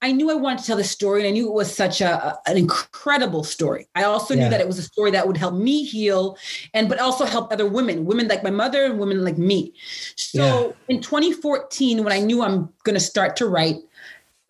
I 0.00 0.12
knew 0.12 0.30
I 0.30 0.34
wanted 0.34 0.60
to 0.60 0.66
tell 0.66 0.76
the 0.76 0.84
story, 0.84 1.20
and 1.20 1.28
I 1.28 1.32
knew 1.32 1.48
it 1.48 1.54
was 1.54 1.74
such 1.74 2.00
a, 2.00 2.38
an 2.46 2.56
incredible 2.56 3.42
story. 3.42 3.88
I 3.96 4.04
also 4.04 4.34
yeah. 4.34 4.44
knew 4.44 4.50
that 4.50 4.60
it 4.60 4.66
was 4.66 4.78
a 4.78 4.82
story 4.82 5.10
that 5.10 5.26
would 5.26 5.36
help 5.36 5.54
me 5.54 5.82
heal, 5.84 6.36
and 6.72 6.88
but 6.88 7.00
also 7.00 7.24
help 7.24 7.52
other 7.52 7.66
women, 7.66 8.04
women 8.04 8.28
like 8.28 8.44
my 8.44 8.50
mother, 8.50 8.84
and 8.84 8.98
women 8.98 9.24
like 9.24 9.38
me. 9.38 9.74
So 10.16 10.76
yeah. 10.88 10.94
in 10.94 11.02
2014, 11.02 12.04
when 12.04 12.12
I 12.12 12.20
knew 12.20 12.42
I'm 12.42 12.72
going 12.84 12.94
to 12.94 13.00
start 13.00 13.34
to 13.36 13.46
write, 13.46 13.76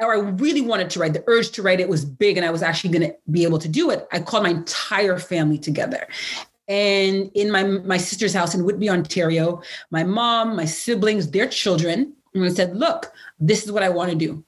or 0.01 0.15
I 0.15 0.19
really 0.19 0.61
wanted 0.61 0.91
to 0.91 1.01
write, 1.01 1.15
the 1.15 1.25
urge 1.27 1.51
to 1.53 1.63
write 1.63 1.81
it 1.81 1.89
was 1.89 2.05
big, 2.05 2.37
and 2.37 2.45
I 2.45 2.51
was 2.51 2.63
actually 2.63 2.91
going 2.91 3.11
to 3.11 3.17
be 3.31 3.45
able 3.45 3.59
to 3.59 3.69
do 3.69 3.91
it. 3.91 4.07
I 4.13 4.21
called 4.21 4.43
my 4.43 4.51
entire 4.51 5.19
family 5.19 5.59
together, 5.59 6.07
and 6.69 7.31
in 7.35 7.51
my 7.51 7.63
my 7.63 7.97
sister's 7.97 8.35
house 8.35 8.55
in 8.55 8.65
Whitby, 8.65 8.91
Ontario, 8.91 9.63
my 9.91 10.05
mom, 10.05 10.57
my 10.57 10.67
siblings, 10.67 11.31
their 11.31 11.49
children, 11.49 12.13
and 12.35 12.45
I 12.45 12.49
said, 12.49 12.77
"Look." 12.77 13.13
this 13.41 13.65
is 13.65 13.73
what 13.73 13.83
I 13.83 13.89
want 13.89 14.11
to 14.11 14.17
do. 14.17 14.45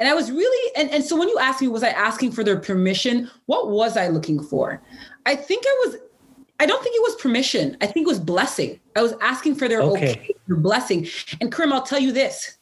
And 0.00 0.08
I 0.08 0.14
was 0.14 0.30
really, 0.30 0.72
and, 0.76 0.90
and 0.90 1.04
so 1.04 1.14
when 1.14 1.28
you 1.28 1.38
ask 1.38 1.60
me, 1.60 1.68
was 1.68 1.82
I 1.82 1.90
asking 1.90 2.32
for 2.32 2.42
their 2.42 2.58
permission? 2.58 3.30
What 3.46 3.68
was 3.68 3.98
I 3.98 4.08
looking 4.08 4.42
for? 4.42 4.82
I 5.26 5.36
think 5.36 5.62
I 5.66 5.82
was, 5.84 5.96
I 6.58 6.64
don't 6.64 6.82
think 6.82 6.96
it 6.96 7.02
was 7.02 7.16
permission. 7.16 7.76
I 7.82 7.86
think 7.86 8.06
it 8.06 8.08
was 8.08 8.18
blessing. 8.18 8.80
I 8.96 9.02
was 9.02 9.12
asking 9.20 9.56
for 9.56 9.68
their 9.68 9.82
okay, 9.82 10.12
okay 10.12 10.34
their 10.48 10.56
blessing. 10.56 11.06
And 11.42 11.52
Karim, 11.52 11.72
I'll 11.72 11.82
tell 11.82 11.98
you 11.98 12.12
this. 12.12 12.56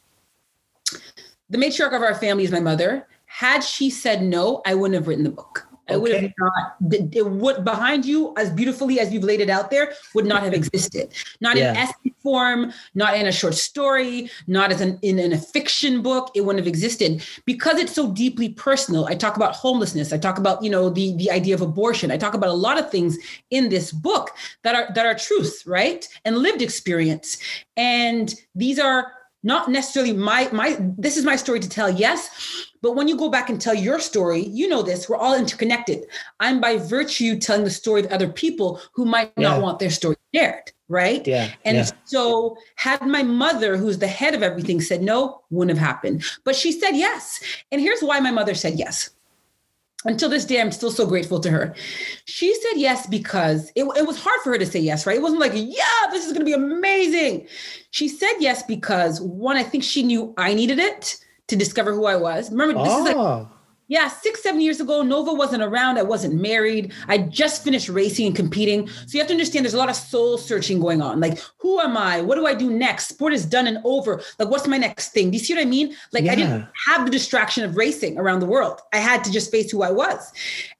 The 1.49 1.57
matriarch 1.57 1.95
of 1.95 2.01
our 2.01 2.13
family 2.13 2.43
is 2.43 2.51
my 2.51 2.59
mother. 2.59 3.07
Had 3.25 3.63
she 3.63 3.89
said 3.89 4.21
no, 4.21 4.61
I 4.65 4.75
wouldn't 4.75 4.95
have 4.95 5.07
written 5.07 5.23
the 5.23 5.31
book. 5.31 5.65
I 5.91 5.97
would 5.97 6.11
have 6.11 6.31
not. 6.37 6.75
It 7.13 7.25
would 7.25 7.63
behind 7.63 8.05
you, 8.05 8.33
as 8.37 8.49
beautifully 8.49 8.99
as 8.99 9.11
you've 9.11 9.23
laid 9.23 9.41
it 9.41 9.49
out 9.49 9.71
there, 9.71 9.93
would 10.13 10.25
not 10.25 10.43
have 10.43 10.53
mm-hmm. 10.53 10.63
existed. 10.63 11.13
Not 11.41 11.57
yeah. 11.57 11.71
in 11.71 11.77
essay 11.77 12.13
form, 12.21 12.73
not 12.95 13.15
in 13.15 13.27
a 13.27 13.31
short 13.31 13.55
story, 13.55 14.29
not 14.47 14.71
as 14.71 14.81
an 14.81 14.99
in, 15.01 15.19
in 15.19 15.33
a 15.33 15.37
fiction 15.37 16.01
book. 16.01 16.31
It 16.35 16.41
wouldn't 16.41 16.63
have 16.63 16.67
existed 16.67 17.23
because 17.45 17.79
it's 17.79 17.93
so 17.93 18.11
deeply 18.11 18.49
personal. 18.49 19.05
I 19.05 19.15
talk 19.15 19.35
about 19.35 19.55
homelessness. 19.55 20.13
I 20.13 20.17
talk 20.17 20.37
about 20.37 20.63
you 20.63 20.69
know 20.69 20.89
the 20.89 21.15
the 21.17 21.31
idea 21.31 21.55
of 21.55 21.61
abortion. 21.61 22.11
I 22.11 22.17
talk 22.17 22.33
about 22.33 22.49
a 22.49 22.53
lot 22.53 22.77
of 22.77 22.89
things 22.91 23.17
in 23.49 23.69
this 23.69 23.91
book 23.91 24.31
that 24.63 24.75
are 24.75 24.93
that 24.93 25.05
are 25.05 25.15
truths, 25.15 25.65
right, 25.65 26.07
and 26.25 26.37
lived 26.37 26.61
experience. 26.61 27.37
And 27.77 28.33
these 28.55 28.79
are 28.79 29.13
not 29.43 29.69
necessarily 29.69 30.13
my 30.13 30.49
my 30.51 30.77
this 30.97 31.17
is 31.17 31.25
my 31.25 31.35
story 31.35 31.59
to 31.59 31.69
tell 31.69 31.89
yes 31.89 32.67
but 32.81 32.95
when 32.95 33.07
you 33.07 33.17
go 33.17 33.29
back 33.29 33.49
and 33.49 33.61
tell 33.61 33.73
your 33.73 33.99
story 33.99 34.45
you 34.47 34.67
know 34.67 34.81
this 34.81 35.07
we're 35.07 35.17
all 35.17 35.35
interconnected. 35.35 36.05
I'm 36.39 36.59
by 36.59 36.77
virtue 36.77 37.37
telling 37.37 37.63
the 37.63 37.69
story 37.69 38.01
of 38.03 38.11
other 38.11 38.29
people 38.29 38.81
who 38.93 39.05
might 39.05 39.31
yeah. 39.37 39.49
not 39.49 39.61
want 39.61 39.79
their 39.79 39.89
story 39.89 40.17
shared 40.33 40.71
right? 40.87 41.25
Yeah 41.27 41.51
and 41.65 41.77
yeah. 41.77 41.89
so 42.05 42.57
had 42.75 43.05
my 43.05 43.23
mother 43.23 43.77
who's 43.77 43.99
the 43.99 44.07
head 44.07 44.33
of 44.33 44.43
everything 44.43 44.81
said 44.81 45.01
no 45.01 45.41
wouldn't 45.49 45.77
have 45.77 45.87
happened. 45.87 46.23
But 46.43 46.55
she 46.55 46.71
said 46.71 46.91
yes. 46.91 47.41
And 47.71 47.79
here's 47.79 48.01
why 48.01 48.19
my 48.19 48.31
mother 48.31 48.55
said 48.55 48.77
yes 48.77 49.11
until 50.05 50.29
this 50.29 50.45
day, 50.45 50.61
I'm 50.61 50.71
still 50.71 50.91
so 50.91 51.05
grateful 51.05 51.39
to 51.41 51.49
her. 51.49 51.75
She 52.25 52.53
said 52.53 52.79
yes 52.79 53.05
because 53.05 53.69
it, 53.75 53.83
it 53.83 54.07
was 54.07 54.21
hard 54.21 54.39
for 54.43 54.51
her 54.51 54.57
to 54.57 54.65
say 54.65 54.79
yes, 54.79 55.05
right? 55.05 55.17
It 55.17 55.21
wasn't 55.21 55.41
like, 55.41 55.51
yeah, 55.53 56.09
this 56.11 56.25
is 56.25 56.31
going 56.31 56.39
to 56.39 56.45
be 56.45 56.53
amazing. 56.53 57.47
She 57.91 58.07
said 58.07 58.33
yes 58.39 58.63
because 58.63 59.19
one, 59.19 59.57
I 59.57 59.63
think 59.63 59.83
she 59.83 60.03
knew 60.03 60.33
I 60.37 60.53
needed 60.53 60.79
it 60.79 61.17
to 61.47 61.55
discover 61.55 61.93
who 61.93 62.05
I 62.05 62.15
was. 62.15 62.49
Remember, 62.49 62.81
this 62.81 62.93
is 62.93 63.03
like 63.03 63.17
ah. 63.17 63.49
Yeah, 63.89 64.07
six, 64.07 64.43
seven 64.43 64.61
years 64.61 64.79
ago, 64.79 65.01
Nova 65.01 65.33
wasn't 65.33 65.63
around. 65.63 65.97
I 65.97 66.03
wasn't 66.03 66.39
married. 66.39 66.93
I 67.07 67.17
just 67.17 67.63
finished 67.63 67.89
racing 67.89 68.27
and 68.27 68.35
competing. 68.35 68.87
So 68.87 69.09
you 69.13 69.19
have 69.19 69.27
to 69.27 69.33
understand 69.33 69.65
there's 69.65 69.73
a 69.73 69.79
lot 69.79 69.89
of 69.89 69.95
soul 69.95 70.37
searching 70.37 70.79
going 70.79 71.01
on. 71.01 71.19
Like, 71.19 71.39
who 71.57 71.79
am 71.79 71.97
I? 71.97 72.21
What 72.21 72.35
do 72.35 72.45
I 72.45 72.53
do 72.53 72.69
next? 72.69 73.07
Sport 73.07 73.33
is 73.33 73.47
done 73.47 73.65
and 73.65 73.79
over. 73.83 74.21
Like, 74.37 74.49
what's 74.49 74.67
my 74.67 74.77
next 74.77 75.09
thing? 75.09 75.31
Do 75.31 75.37
you 75.37 75.43
see 75.43 75.55
what 75.55 75.61
I 75.61 75.65
mean? 75.65 75.95
Like, 76.13 76.25
yeah. 76.25 76.33
I 76.33 76.35
didn't 76.35 76.67
have 76.85 77.05
the 77.05 77.11
distraction 77.11 77.63
of 77.63 77.77
racing 77.77 78.19
around 78.19 78.41
the 78.41 78.45
world. 78.45 78.79
I 78.93 78.97
had 78.97 79.23
to 79.23 79.31
just 79.31 79.49
face 79.49 79.71
who 79.71 79.81
I 79.81 79.91
was. 79.91 80.31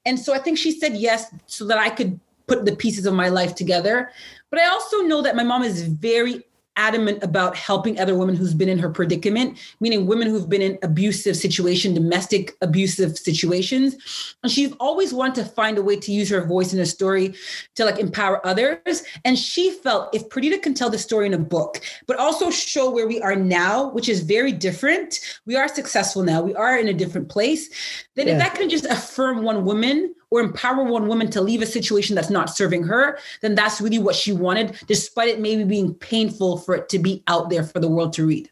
And 0.06 0.18
so 0.18 0.32
I 0.32 0.38
think 0.38 0.56
she 0.56 0.70
said 0.70 0.94
yes 0.96 1.34
so 1.46 1.66
that 1.66 1.78
I 1.78 1.90
could 1.90 2.20
put 2.46 2.64
the 2.64 2.76
pieces 2.76 3.06
of 3.06 3.14
my 3.14 3.28
life 3.28 3.56
together. 3.56 4.10
But 4.50 4.60
I 4.60 4.66
also 4.68 4.98
know 5.02 5.20
that 5.22 5.34
my 5.34 5.44
mom 5.44 5.64
is 5.64 5.82
very 5.82 6.44
adamant 6.76 7.22
about 7.22 7.56
helping 7.56 7.98
other 7.98 8.16
women 8.16 8.34
who's 8.36 8.54
been 8.54 8.68
in 8.68 8.78
her 8.78 8.90
predicament, 8.90 9.58
meaning 9.80 10.06
women 10.06 10.28
who've 10.28 10.48
been 10.48 10.62
in 10.62 10.78
abusive 10.82 11.36
situation, 11.36 11.94
domestic 11.94 12.56
abusive 12.60 13.18
situations. 13.18 13.96
And 14.42 14.50
she's 14.50 14.72
always 14.80 15.12
wanted 15.12 15.34
to 15.36 15.50
find 15.50 15.78
a 15.78 15.82
way 15.82 15.96
to 15.96 16.12
use 16.12 16.30
her 16.30 16.44
voice 16.44 16.72
in 16.72 16.80
a 16.80 16.86
story 16.86 17.34
to 17.74 17.84
like 17.84 17.98
empower 17.98 18.44
others. 18.46 19.02
And 19.24 19.38
she 19.38 19.70
felt 19.70 20.14
if 20.14 20.28
Perdita 20.28 20.58
can 20.58 20.74
tell 20.74 20.90
the 20.90 20.98
story 20.98 21.26
in 21.26 21.34
a 21.34 21.38
book, 21.38 21.80
but 22.06 22.18
also 22.18 22.50
show 22.50 22.90
where 22.90 23.06
we 23.06 23.20
are 23.20 23.36
now, 23.36 23.90
which 23.90 24.08
is 24.08 24.20
very 24.20 24.52
different. 24.52 25.20
We 25.46 25.56
are 25.56 25.68
successful 25.68 26.22
now. 26.22 26.42
We 26.42 26.54
are 26.54 26.78
in 26.78 26.88
a 26.88 26.94
different 26.94 27.28
place. 27.28 27.68
Then 28.16 28.26
yeah. 28.26 28.34
if 28.34 28.38
that 28.38 28.54
can 28.54 28.70
just 28.70 28.86
affirm 28.86 29.42
one 29.42 29.64
woman 29.64 30.14
or 30.30 30.40
empower 30.40 30.84
one 30.84 31.08
woman 31.08 31.30
to 31.30 31.40
leave 31.40 31.62
a 31.62 31.66
situation 31.66 32.14
that's 32.14 32.30
not 32.30 32.48
serving 32.48 32.84
her, 32.84 33.18
then 33.42 33.54
that's 33.54 33.80
really 33.80 33.98
what 33.98 34.14
she 34.14 34.32
wanted, 34.32 34.78
despite 34.86 35.28
it 35.28 35.40
maybe 35.40 35.64
being 35.64 35.94
painful 35.94 36.58
for 36.58 36.74
it 36.74 36.88
to 36.88 36.98
be 36.98 37.22
out 37.26 37.50
there 37.50 37.64
for 37.64 37.80
the 37.80 37.88
world 37.88 38.12
to 38.12 38.26
read. 38.26 38.50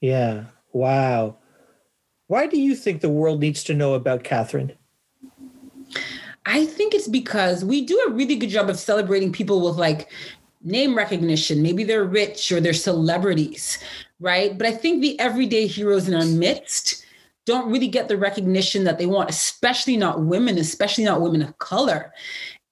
Yeah. 0.00 0.44
Wow. 0.72 1.36
Why 2.26 2.46
do 2.46 2.60
you 2.60 2.76
think 2.76 3.00
the 3.00 3.08
world 3.08 3.40
needs 3.40 3.64
to 3.64 3.74
know 3.74 3.94
about 3.94 4.24
Catherine? 4.24 4.72
I 6.46 6.64
think 6.66 6.94
it's 6.94 7.08
because 7.08 7.64
we 7.64 7.84
do 7.84 7.98
a 8.06 8.12
really 8.12 8.36
good 8.36 8.50
job 8.50 8.70
of 8.70 8.78
celebrating 8.78 9.32
people 9.32 9.60
with 9.60 9.76
like 9.76 10.10
name 10.62 10.96
recognition. 10.96 11.62
Maybe 11.62 11.84
they're 11.84 12.04
rich 12.04 12.52
or 12.52 12.60
they're 12.60 12.72
celebrities, 12.72 13.78
right? 14.20 14.56
But 14.56 14.66
I 14.66 14.72
think 14.72 15.00
the 15.00 15.18
everyday 15.18 15.66
heroes 15.66 16.08
in 16.08 16.14
our 16.14 16.24
midst 16.24 16.99
don't 17.50 17.70
really 17.70 17.88
get 17.88 18.08
the 18.08 18.16
recognition 18.16 18.84
that 18.84 18.98
they 18.98 19.06
want, 19.06 19.28
especially 19.28 19.96
not 19.96 20.22
women, 20.22 20.58
especially 20.58 21.04
not 21.04 21.20
women 21.20 21.42
of 21.42 21.58
color. 21.58 22.12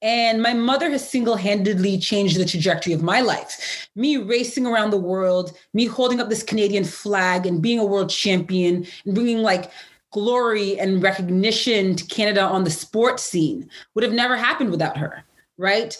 And 0.00 0.40
my 0.40 0.54
mother 0.54 0.88
has 0.90 1.08
single 1.08 1.34
handedly 1.34 1.98
changed 1.98 2.38
the 2.38 2.44
trajectory 2.44 2.92
of 2.92 3.02
my 3.02 3.20
life. 3.20 3.88
Me 3.96 4.16
racing 4.16 4.66
around 4.66 4.90
the 4.90 4.96
world, 4.96 5.56
me 5.74 5.86
holding 5.86 6.20
up 6.20 6.28
this 6.28 6.44
Canadian 6.44 6.84
flag 6.84 7.46
and 7.46 7.60
being 7.60 7.80
a 7.80 7.84
world 7.84 8.08
champion 8.08 8.86
and 9.04 9.14
bringing 9.14 9.38
like 9.38 9.72
glory 10.12 10.78
and 10.78 11.02
recognition 11.02 11.96
to 11.96 12.04
Canada 12.06 12.42
on 12.42 12.64
the 12.64 12.70
sports 12.70 13.24
scene 13.24 13.68
would 13.94 14.04
have 14.04 14.12
never 14.12 14.36
happened 14.36 14.70
without 14.70 14.96
her, 14.96 15.24
right? 15.58 15.96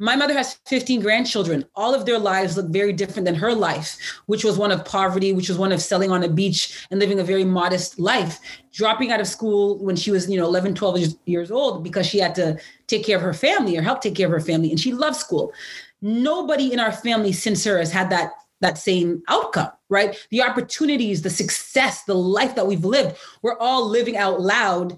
My 0.00 0.14
mother 0.14 0.34
has 0.34 0.60
15 0.66 1.00
grandchildren. 1.00 1.64
All 1.74 1.92
of 1.92 2.06
their 2.06 2.20
lives 2.20 2.56
look 2.56 2.68
very 2.68 2.92
different 2.92 3.26
than 3.26 3.34
her 3.34 3.52
life, 3.52 3.98
which 4.26 4.44
was 4.44 4.56
one 4.56 4.70
of 4.70 4.84
poverty, 4.84 5.32
which 5.32 5.48
was 5.48 5.58
one 5.58 5.72
of 5.72 5.82
selling 5.82 6.12
on 6.12 6.22
a 6.22 6.28
beach 6.28 6.86
and 6.90 7.00
living 7.00 7.18
a 7.18 7.24
very 7.24 7.44
modest 7.44 7.98
life, 7.98 8.38
dropping 8.72 9.10
out 9.10 9.20
of 9.20 9.26
school 9.26 9.76
when 9.78 9.96
she 9.96 10.12
was, 10.12 10.30
you 10.30 10.38
know, 10.38 10.46
11, 10.46 10.76
12 10.76 11.14
years 11.26 11.50
old 11.50 11.82
because 11.82 12.06
she 12.06 12.18
had 12.18 12.34
to 12.36 12.56
take 12.86 13.04
care 13.04 13.16
of 13.16 13.22
her 13.22 13.34
family 13.34 13.76
or 13.76 13.82
help 13.82 14.00
take 14.00 14.14
care 14.14 14.26
of 14.26 14.32
her 14.32 14.40
family. 14.40 14.70
And 14.70 14.78
she 14.78 14.92
loved 14.92 15.16
school. 15.16 15.52
Nobody 16.00 16.72
in 16.72 16.78
our 16.78 16.92
family 16.92 17.32
since 17.32 17.64
her 17.64 17.78
has 17.78 17.90
had 17.90 18.08
that 18.10 18.32
that 18.60 18.76
same 18.76 19.22
outcome, 19.28 19.70
right? 19.88 20.16
The 20.30 20.42
opportunities, 20.42 21.22
the 21.22 21.30
success, 21.30 22.02
the 22.04 22.14
life 22.14 22.56
that 22.56 22.66
we've 22.66 22.84
lived, 22.84 23.16
we're 23.42 23.58
all 23.58 23.88
living 23.88 24.16
out 24.16 24.40
loud 24.40 24.96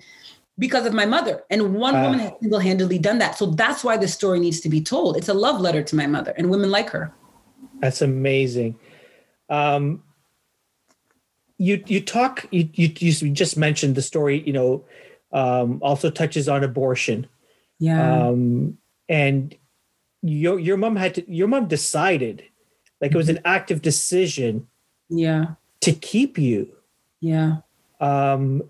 because 0.60 0.86
of 0.86 0.92
my 0.92 1.06
mother. 1.06 1.42
And 1.50 1.74
one 1.74 1.96
uh, 1.96 2.02
woman 2.04 2.20
has 2.20 2.32
single 2.40 2.60
handedly 2.60 2.98
done 2.98 3.18
that. 3.18 3.36
So 3.36 3.46
that's 3.46 3.82
why 3.82 3.96
this 3.96 4.14
story 4.14 4.38
needs 4.38 4.60
to 4.60 4.68
be 4.68 4.80
told. 4.80 5.16
It's 5.16 5.28
a 5.28 5.34
love 5.34 5.60
letter 5.60 5.82
to 5.82 5.96
my 5.96 6.06
mother 6.06 6.32
and 6.36 6.50
women 6.50 6.70
like 6.70 6.90
her. 6.90 7.12
That's 7.80 8.02
amazing. 8.02 8.78
Um, 9.48 10.04
you 11.58 11.82
you 11.86 12.00
talk 12.00 12.46
you, 12.50 12.68
you 12.74 12.92
you 12.94 13.30
just 13.30 13.56
mentioned 13.56 13.94
the 13.94 14.02
story. 14.02 14.42
You 14.46 14.52
know, 14.52 14.84
um, 15.32 15.80
also 15.82 16.10
touches 16.10 16.48
on 16.48 16.62
abortion. 16.62 17.26
Yeah. 17.78 18.28
Um, 18.28 18.78
and 19.08 19.54
your 20.22 20.58
your 20.58 20.76
mom 20.76 20.96
had 20.96 21.14
to 21.16 21.30
your 21.32 21.48
mom 21.48 21.68
decided, 21.68 22.44
like 23.00 23.12
it 23.12 23.16
was 23.16 23.28
an 23.28 23.36
mm-hmm. 23.36 23.46
active 23.46 23.82
decision. 23.82 24.68
Yeah. 25.08 25.54
To 25.80 25.92
keep 25.92 26.38
you. 26.38 26.76
Yeah. 27.20 27.58
Um, 28.00 28.62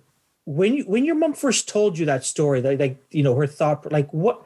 when 0.51 0.75
you, 0.75 0.85
when 0.85 1.05
your 1.05 1.15
mom 1.15 1.33
first 1.33 1.69
told 1.69 1.97
you 1.97 2.07
that 2.07 2.25
story, 2.25 2.61
like, 2.61 2.81
like 2.81 3.01
you 3.11 3.23
know 3.23 3.37
her 3.37 3.47
thought, 3.47 3.91
like 3.93 4.13
what, 4.13 4.43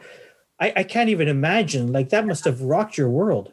I, 0.60 0.72
I 0.76 0.82
can't 0.84 1.08
even 1.08 1.28
imagine. 1.28 1.92
Like 1.92 2.10
that 2.10 2.26
must 2.26 2.44
have 2.44 2.60
rocked 2.60 2.98
your 2.98 3.08
world. 3.08 3.52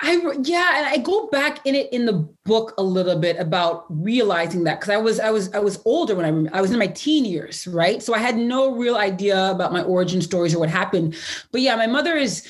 I 0.00 0.16
yeah, 0.42 0.76
and 0.76 0.86
I 0.86 0.98
go 0.98 1.28
back 1.28 1.64
in 1.64 1.74
it 1.74 1.90
in 1.94 2.04
the 2.04 2.28
book 2.44 2.74
a 2.76 2.82
little 2.82 3.18
bit 3.18 3.38
about 3.38 3.86
realizing 3.88 4.64
that 4.64 4.80
because 4.80 4.90
I 4.92 4.98
was 4.98 5.18
I 5.18 5.30
was 5.30 5.52
I 5.54 5.60
was 5.60 5.80
older 5.86 6.14
when 6.14 6.50
I 6.52 6.58
I 6.58 6.60
was 6.60 6.72
in 6.72 6.78
my 6.78 6.88
teen 6.88 7.24
years, 7.24 7.66
right? 7.68 8.02
So 8.02 8.12
I 8.12 8.18
had 8.18 8.36
no 8.36 8.74
real 8.76 8.96
idea 8.96 9.50
about 9.50 9.72
my 9.72 9.82
origin 9.82 10.20
stories 10.20 10.54
or 10.54 10.58
what 10.58 10.68
happened. 10.68 11.16
But 11.52 11.62
yeah, 11.62 11.74
my 11.76 11.86
mother 11.86 12.16
is 12.16 12.46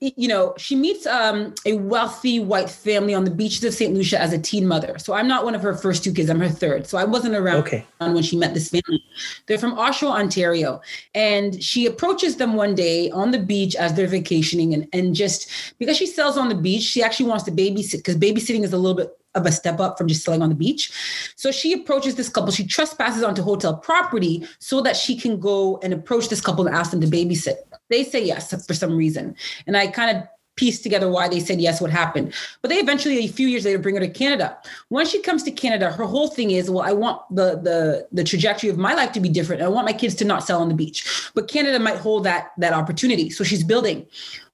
you 0.00 0.28
know, 0.28 0.54
she 0.56 0.76
meets 0.76 1.06
um, 1.06 1.54
a 1.66 1.72
wealthy 1.72 2.38
white 2.38 2.70
family 2.70 3.14
on 3.14 3.24
the 3.24 3.30
beaches 3.32 3.64
of 3.64 3.74
St. 3.74 3.92
Lucia 3.92 4.20
as 4.20 4.32
a 4.32 4.38
teen 4.38 4.64
mother. 4.64 4.96
So 4.98 5.12
I'm 5.12 5.26
not 5.26 5.44
one 5.44 5.56
of 5.56 5.62
her 5.62 5.74
first 5.74 6.04
two 6.04 6.12
kids. 6.12 6.30
I'm 6.30 6.38
her 6.38 6.48
third. 6.48 6.86
So 6.86 6.98
I 6.98 7.04
wasn't 7.04 7.34
around 7.34 7.58
okay. 7.60 7.84
when 7.98 8.22
she 8.22 8.36
met 8.36 8.54
this 8.54 8.68
family. 8.68 9.04
They're 9.46 9.58
from 9.58 9.76
Oshawa, 9.76 10.12
Ontario. 10.12 10.80
And 11.14 11.60
she 11.62 11.86
approaches 11.86 12.36
them 12.36 12.54
one 12.54 12.76
day 12.76 13.10
on 13.10 13.32
the 13.32 13.40
beach 13.40 13.74
as 13.74 13.94
they're 13.94 14.06
vacationing. 14.06 14.72
And, 14.72 14.88
and 14.92 15.16
just 15.16 15.50
because 15.78 15.96
she 15.96 16.06
sells 16.06 16.38
on 16.38 16.48
the 16.48 16.54
beach, 16.54 16.84
she 16.84 17.02
actually 17.02 17.28
wants 17.28 17.44
to 17.44 17.50
babysit 17.50 17.96
because 17.98 18.16
babysitting 18.16 18.62
is 18.62 18.72
a 18.72 18.78
little 18.78 18.96
bit 18.96 19.17
of 19.34 19.46
a 19.46 19.52
step 19.52 19.80
up 19.80 19.98
from 19.98 20.08
just 20.08 20.24
selling 20.24 20.42
on 20.42 20.48
the 20.48 20.54
beach. 20.54 20.90
So 21.36 21.50
she 21.50 21.72
approaches 21.72 22.14
this 22.14 22.28
couple. 22.28 22.50
She 22.50 22.66
trespasses 22.66 23.22
onto 23.22 23.42
hotel 23.42 23.76
property 23.76 24.46
so 24.58 24.80
that 24.82 24.96
she 24.96 25.18
can 25.18 25.38
go 25.38 25.78
and 25.82 25.92
approach 25.92 26.28
this 26.28 26.40
couple 26.40 26.66
and 26.66 26.74
ask 26.74 26.90
them 26.90 27.00
to 27.00 27.06
babysit. 27.06 27.56
They 27.88 28.04
say 28.04 28.24
yes 28.24 28.66
for 28.66 28.74
some 28.74 28.96
reason. 28.96 29.36
And 29.66 29.76
I 29.76 29.86
kind 29.86 30.16
of 30.16 30.24
piece 30.58 30.80
together 30.80 31.08
why 31.08 31.28
they 31.28 31.40
said 31.40 31.60
yes, 31.60 31.80
what 31.80 31.90
happened. 31.90 32.34
But 32.60 32.68
they 32.68 32.76
eventually, 32.76 33.18
a 33.24 33.28
few 33.28 33.46
years 33.46 33.64
later, 33.64 33.78
bring 33.78 33.94
her 33.94 34.00
to 34.00 34.08
Canada. 34.08 34.58
When 34.88 35.06
she 35.06 35.22
comes 35.22 35.42
to 35.44 35.50
Canada, 35.50 35.90
her 35.92 36.04
whole 36.04 36.28
thing 36.28 36.50
is, 36.50 36.68
well, 36.68 36.84
I 36.84 36.92
want 36.92 37.22
the 37.30 37.60
the 37.60 38.08
the 38.12 38.24
trajectory 38.24 38.68
of 38.68 38.76
my 38.76 38.94
life 38.94 39.12
to 39.12 39.20
be 39.20 39.28
different. 39.28 39.62
I 39.62 39.68
want 39.68 39.86
my 39.86 39.92
kids 39.92 40.14
to 40.16 40.24
not 40.24 40.42
sell 40.42 40.60
on 40.60 40.68
the 40.68 40.74
beach. 40.74 41.30
But 41.34 41.48
Canada 41.48 41.78
might 41.78 41.96
hold 41.96 42.24
that 42.24 42.50
that 42.58 42.74
opportunity. 42.74 43.30
So 43.30 43.44
she's 43.44 43.64
building. 43.64 44.06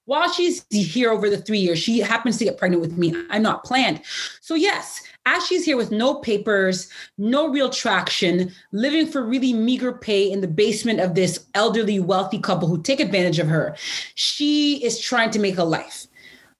While 0.05 0.31
she's 0.31 0.65
here 0.69 1.11
over 1.11 1.29
the 1.29 1.37
three 1.37 1.57
years, 1.57 1.79
she 1.79 1.99
happens 1.99 2.37
to 2.37 2.45
get 2.45 2.57
pregnant 2.57 2.81
with 2.81 2.97
me. 2.97 3.13
I'm 3.29 3.41
not 3.41 3.63
planned. 3.63 4.01
So 4.39 4.53
yes, 4.53 5.01
as 5.25 5.45
she's 5.45 5.65
here 5.65 5.77
with 5.77 5.91
no 5.91 6.15
papers, 6.15 6.89
no 7.17 7.49
real 7.49 7.71
traction, 7.71 8.51
living 8.71 9.07
for 9.07 9.23
really 9.23 9.51
meager 9.51 9.91
pay 9.91 10.31
in 10.31 10.41
the 10.41 10.47
basement 10.47 10.99
of 10.99 11.15
this 11.15 11.47
elderly, 11.55 11.99
wealthy 11.99 12.37
couple 12.37 12.67
who 12.67 12.81
take 12.81 12.99
advantage 12.99 13.39
of 13.39 13.47
her, 13.47 13.75
she 14.13 14.83
is 14.83 14.99
trying 14.99 15.31
to 15.31 15.39
make 15.39 15.57
a 15.57 15.63
life. 15.63 16.05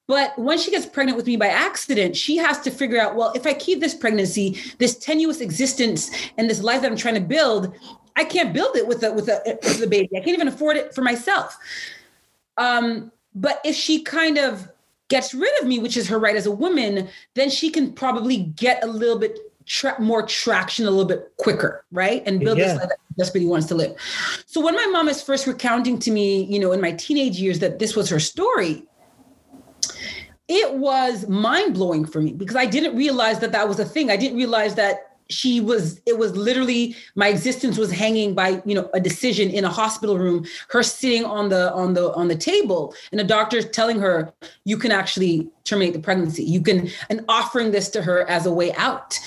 But 0.08 0.38
when 0.38 0.58
she 0.58 0.72
gets 0.72 0.86
pregnant 0.86 1.18
with 1.18 1.28
me 1.28 1.36
by 1.36 1.48
accident, 1.48 2.16
she 2.16 2.38
has 2.38 2.60
to 2.62 2.72
figure 2.72 3.00
out 3.00 3.16
well, 3.16 3.32
if 3.36 3.46
I 3.46 3.54
keep 3.54 3.80
this 3.80 3.94
pregnancy, 3.94 4.60
this 4.78 4.98
tenuous 4.98 5.42
existence, 5.42 6.12
and 6.38 6.50
this 6.50 6.62
life 6.62 6.82
that 6.82 6.92
I'm 6.92 6.98
trying 6.98 7.16
to 7.16 7.22
build, 7.22 7.74
I 8.16 8.24
can't 8.24 8.54
build 8.54 8.76
it 8.76 8.88
with 8.88 9.04
a 9.04 9.12
with 9.12 9.30
a 9.30 9.58
with 9.64 9.84
a 9.84 9.88
baby. 9.88 10.10
I 10.16 10.20
can't 10.20 10.36
even 10.36 10.48
afford 10.48 10.78
it 10.78 10.94
for 10.94 11.02
myself. 11.02 11.58
Um, 12.58 13.12
but 13.36 13.60
if 13.66 13.76
she 13.76 14.02
kind 14.02 14.38
of 14.38 14.70
gets 15.10 15.34
rid 15.34 15.52
of 15.62 15.68
me, 15.68 15.78
which 15.80 15.98
is 15.98 16.08
her 16.08 16.18
right 16.18 16.36
as 16.36 16.46
a 16.46 16.52
woman, 16.52 17.08
then 17.36 17.50
she 17.50 17.70
can 17.70 17.92
probably 17.92 18.38
get 18.38 18.84
a 18.84 18.88
little 18.88 19.20
bit 19.20 19.38
tra- 19.66 20.00
more 20.02 20.26
traction 20.26 20.86
a 20.86 20.90
little 20.90 21.06
bit 21.06 21.32
quicker, 21.38 21.86
right? 21.92 22.24
And 22.26 22.40
build 22.40 22.58
yeah. 22.58 22.66
this 22.66 22.78
life 22.80 22.90
that 22.90 22.98
she 23.08 23.14
desperately 23.18 23.48
wants 23.48 23.68
to 23.68 23.76
live. 23.76 23.96
So 24.46 24.62
when 24.62 24.76
my 24.76 24.86
mom 24.88 25.08
is 25.08 25.22
first 25.22 25.46
recounting 25.48 26.00
to 26.00 26.12
me, 26.12 26.46
you 26.46 26.60
know, 26.60 26.72
in 26.72 26.82
my 26.82 26.94
teenage 26.94 27.38
years 27.38 27.60
that 27.60 27.80
this 27.80 27.96
was 27.96 28.10
her 28.10 28.20
story, 28.20 28.84
it 30.48 30.74
was 30.76 31.28
mind 31.28 31.74
blowing 31.74 32.06
for 32.06 32.22
me 32.22 32.32
because 32.32 32.56
I 32.56 32.66
didn't 32.66 32.96
realize 32.96 33.40
that 33.40 33.52
that 33.52 33.68
was 33.68 33.80
a 33.80 33.86
thing. 33.86 34.12
I 34.12 34.18
didn't 34.18 34.38
realize 34.38 34.76
that 34.76 35.15
she 35.30 35.60
was 35.60 36.02
it 36.06 36.18
was 36.18 36.36
literally 36.36 36.96
my 37.16 37.28
existence 37.28 37.78
was 37.78 37.92
hanging 37.92 38.34
by 38.34 38.62
you 38.66 38.76
know 38.76 38.90
a 38.94 39.00
decision 39.00 39.50
in 39.50 39.66
a 39.66 39.70
hospital 39.70 40.18
room 40.18 40.46
her 40.70 40.84
sitting 40.84 41.26
on 41.26 41.50
the 41.50 41.74
on 41.74 41.94
the 41.94 42.14
on 42.14 42.28
the 42.28 42.36
table 42.36 42.94
and 43.12 43.20
a 43.20 43.24
doctor 43.24 43.62
telling 43.62 44.00
her 44.00 44.32
you 44.66 44.78
can 44.78 44.92
actually 44.92 45.50
terminate 45.66 45.94
the 45.94 46.00
pregnancy. 46.00 46.44
You 46.44 46.62
can 46.62 46.90
and 47.10 47.26
offering 47.28 47.72
this 47.72 47.90
to 47.90 48.02
her 48.02 48.28
as 48.30 48.46
a 48.46 48.52
way 48.52 48.74
out. 48.74 49.20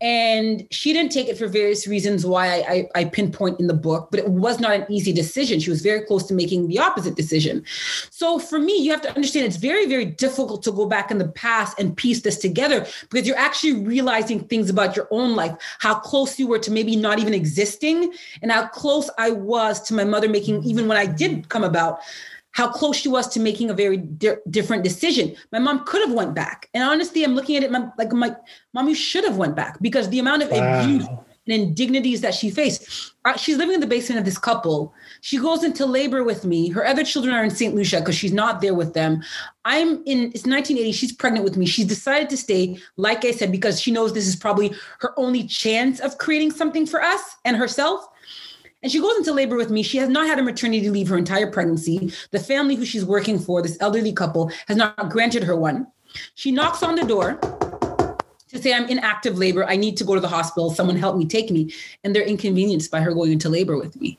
And 0.00 0.66
she 0.70 0.92
didn't 0.92 1.12
take 1.12 1.28
it 1.28 1.36
for 1.36 1.46
various 1.46 1.86
reasons 1.86 2.24
why 2.24 2.46
I, 2.46 2.72
I, 2.72 2.88
I 3.00 3.04
pinpoint 3.04 3.60
in 3.60 3.66
the 3.66 3.74
book 3.74 4.08
but 4.10 4.20
it 4.20 4.28
was 4.28 4.60
not 4.60 4.72
an 4.72 4.86
easy 4.88 5.12
decision. 5.12 5.60
She 5.60 5.70
was 5.70 5.82
very 5.82 6.02
close 6.02 6.26
to 6.28 6.34
making 6.34 6.68
the 6.68 6.78
opposite 6.78 7.16
decision. 7.16 7.64
So 8.10 8.38
for 8.38 8.58
me 8.58 8.78
you 8.80 8.90
have 8.92 9.02
to 9.02 9.14
understand 9.14 9.46
it's 9.46 9.56
very 9.56 9.86
very 9.86 10.06
difficult 10.06 10.62
to 10.62 10.72
go 10.72 10.86
back 10.86 11.10
in 11.10 11.18
the 11.18 11.28
past 11.28 11.78
and 11.78 11.96
piece 11.96 12.22
this 12.22 12.38
together 12.38 12.86
because 13.08 13.26
you're 13.26 13.36
actually 13.36 13.74
realizing 13.84 14.40
things 14.40 14.70
about 14.70 14.96
your 14.96 15.08
own 15.10 15.34
life 15.34 15.56
how 15.78 15.94
close 15.94 16.38
you 16.38 16.46
were 16.46 16.58
to 16.58 16.70
maybe 16.70 16.96
not 16.96 17.18
even 17.18 17.34
existing 17.34 18.12
and 18.42 18.50
how 18.50 18.66
close 18.68 19.10
i 19.18 19.30
was 19.30 19.80
to 19.80 19.94
my 19.94 20.04
mother 20.04 20.28
making 20.28 20.62
even 20.64 20.88
when 20.88 20.96
i 20.96 21.06
did 21.06 21.48
come 21.48 21.64
about 21.64 22.00
how 22.52 22.70
close 22.70 22.96
she 22.96 23.08
was 23.08 23.28
to 23.28 23.40
making 23.40 23.70
a 23.70 23.74
very 23.74 23.96
di- 23.96 24.36
different 24.48 24.84
decision. 24.84 25.34
My 25.52 25.58
mom 25.58 25.84
could 25.84 26.00
have 26.06 26.12
went 26.12 26.34
back, 26.34 26.68
and 26.74 26.82
honestly, 26.82 27.24
I'm 27.24 27.34
looking 27.34 27.56
at 27.56 27.62
it 27.62 27.70
like 27.70 28.12
my 28.12 28.34
mom. 28.72 28.88
You 28.88 28.94
should 28.94 29.24
have 29.24 29.36
went 29.36 29.56
back 29.56 29.80
because 29.80 30.08
the 30.08 30.18
amount 30.18 30.42
of 30.42 30.50
wow. 30.50 30.80
abuse 30.80 31.06
and 31.46 31.62
indignities 31.62 32.20
that 32.20 32.34
she 32.34 32.50
faced. 32.50 33.14
Uh, 33.24 33.36
she's 33.36 33.56
living 33.56 33.74
in 33.74 33.80
the 33.80 33.86
basement 33.86 34.18
of 34.18 34.24
this 34.24 34.38
couple. 34.38 34.94
She 35.20 35.38
goes 35.38 35.64
into 35.64 35.84
labor 35.86 36.22
with 36.22 36.44
me. 36.44 36.68
Her 36.68 36.86
other 36.86 37.04
children 37.04 37.34
are 37.34 37.44
in 37.44 37.50
St. 37.50 37.74
Lucia 37.74 38.00
because 38.00 38.14
she's 38.14 38.32
not 38.32 38.60
there 38.60 38.74
with 38.74 38.94
them. 38.94 39.22
I'm 39.64 40.02
in. 40.06 40.30
It's 40.32 40.46
1980. 40.46 40.92
She's 40.92 41.12
pregnant 41.12 41.44
with 41.44 41.56
me. 41.56 41.66
She's 41.66 41.86
decided 41.86 42.30
to 42.30 42.36
stay, 42.36 42.78
like 42.96 43.24
I 43.24 43.32
said, 43.32 43.52
because 43.52 43.80
she 43.80 43.90
knows 43.90 44.12
this 44.12 44.28
is 44.28 44.36
probably 44.36 44.72
her 45.00 45.12
only 45.18 45.44
chance 45.46 46.00
of 46.00 46.18
creating 46.18 46.52
something 46.52 46.86
for 46.86 47.02
us 47.02 47.36
and 47.44 47.56
herself. 47.56 48.06
And 48.82 48.90
she 48.90 49.00
goes 49.00 49.16
into 49.16 49.32
labor 49.32 49.56
with 49.56 49.70
me. 49.70 49.82
She 49.82 49.98
has 49.98 50.08
not 50.08 50.26
had 50.26 50.38
a 50.38 50.42
maternity 50.42 50.88
leave 50.88 51.08
her 51.08 51.18
entire 51.18 51.50
pregnancy. 51.50 52.12
The 52.30 52.38
family 52.38 52.76
who 52.76 52.84
she's 52.84 53.04
working 53.04 53.38
for, 53.38 53.60
this 53.60 53.76
elderly 53.80 54.12
couple, 54.12 54.50
has 54.68 54.76
not 54.76 55.10
granted 55.10 55.44
her 55.44 55.56
one. 55.56 55.86
She 56.34 56.50
knocks 56.50 56.82
on 56.82 56.96
the 56.96 57.04
door 57.04 57.34
to 58.48 58.60
say, 58.60 58.72
I'm 58.72 58.88
in 58.88 58.98
active 58.98 59.38
labor. 59.38 59.64
I 59.64 59.76
need 59.76 59.96
to 59.98 60.04
go 60.04 60.14
to 60.14 60.20
the 60.20 60.28
hospital. 60.28 60.70
Someone 60.70 60.96
help 60.96 61.16
me, 61.16 61.26
take 61.26 61.50
me. 61.50 61.72
And 62.04 62.14
they're 62.14 62.24
inconvenienced 62.24 62.90
by 62.90 63.00
her 63.00 63.12
going 63.12 63.32
into 63.32 63.48
labor 63.48 63.76
with 63.76 64.00
me. 64.00 64.18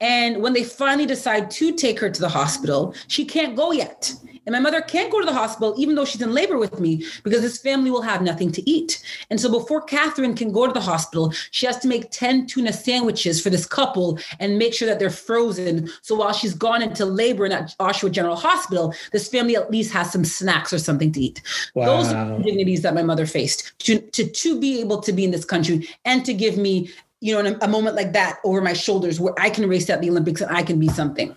And 0.00 0.42
when 0.42 0.52
they 0.52 0.64
finally 0.64 1.06
decide 1.06 1.50
to 1.52 1.72
take 1.72 1.98
her 2.00 2.10
to 2.10 2.20
the 2.20 2.28
hospital, 2.28 2.94
she 3.08 3.24
can't 3.24 3.56
go 3.56 3.72
yet. 3.72 4.14
And 4.46 4.52
my 4.52 4.60
mother 4.60 4.80
can't 4.80 5.10
go 5.10 5.18
to 5.18 5.26
the 5.26 5.32
hospital, 5.32 5.74
even 5.76 5.96
though 5.96 6.04
she's 6.04 6.22
in 6.22 6.32
labor 6.32 6.56
with 6.56 6.78
me, 6.78 7.04
because 7.24 7.40
this 7.40 7.58
family 7.58 7.90
will 7.90 8.02
have 8.02 8.22
nothing 8.22 8.52
to 8.52 8.70
eat. 8.70 9.02
And 9.28 9.40
so 9.40 9.50
before 9.50 9.82
Catherine 9.82 10.36
can 10.36 10.52
go 10.52 10.68
to 10.68 10.72
the 10.72 10.80
hospital, 10.80 11.32
she 11.50 11.66
has 11.66 11.78
to 11.80 11.88
make 11.88 12.12
10 12.12 12.46
tuna 12.46 12.72
sandwiches 12.72 13.42
for 13.42 13.50
this 13.50 13.66
couple 13.66 14.20
and 14.38 14.56
make 14.56 14.72
sure 14.72 14.86
that 14.86 15.00
they're 15.00 15.10
frozen. 15.10 15.90
So 16.02 16.14
while 16.14 16.32
she's 16.32 16.54
gone 16.54 16.80
into 16.80 17.04
labor 17.04 17.44
in 17.44 17.52
at 17.52 17.76
Oshawa 17.80 18.12
General 18.12 18.36
Hospital, 18.36 18.94
this 19.10 19.28
family 19.28 19.56
at 19.56 19.70
least 19.70 19.92
has 19.92 20.12
some 20.12 20.24
snacks 20.24 20.72
or 20.72 20.78
something 20.78 21.10
to 21.12 21.20
eat. 21.20 21.42
Wow. 21.74 21.86
Those 21.86 22.12
are 22.12 22.38
the 22.38 22.44
dignities 22.44 22.82
that 22.82 22.94
my 22.94 23.02
mother 23.02 23.26
faced 23.26 23.76
to, 23.80 23.98
to, 23.98 24.28
to 24.28 24.60
be 24.60 24.80
able 24.80 25.00
to 25.00 25.12
be 25.12 25.24
in 25.24 25.32
this 25.32 25.44
country 25.44 25.88
and 26.04 26.24
to 26.24 26.32
give 26.32 26.56
me 26.56 26.90
you 27.20 27.34
know, 27.34 27.58
a, 27.60 27.64
a 27.64 27.68
moment 27.68 27.96
like 27.96 28.12
that 28.12 28.38
over 28.44 28.60
my 28.60 28.72
shoulders 28.72 29.18
where 29.18 29.34
I 29.38 29.50
can 29.50 29.68
race 29.68 29.88
at 29.90 30.00
the 30.00 30.10
Olympics 30.10 30.40
and 30.40 30.54
I 30.54 30.62
can 30.62 30.78
be 30.78 30.88
something. 30.88 31.34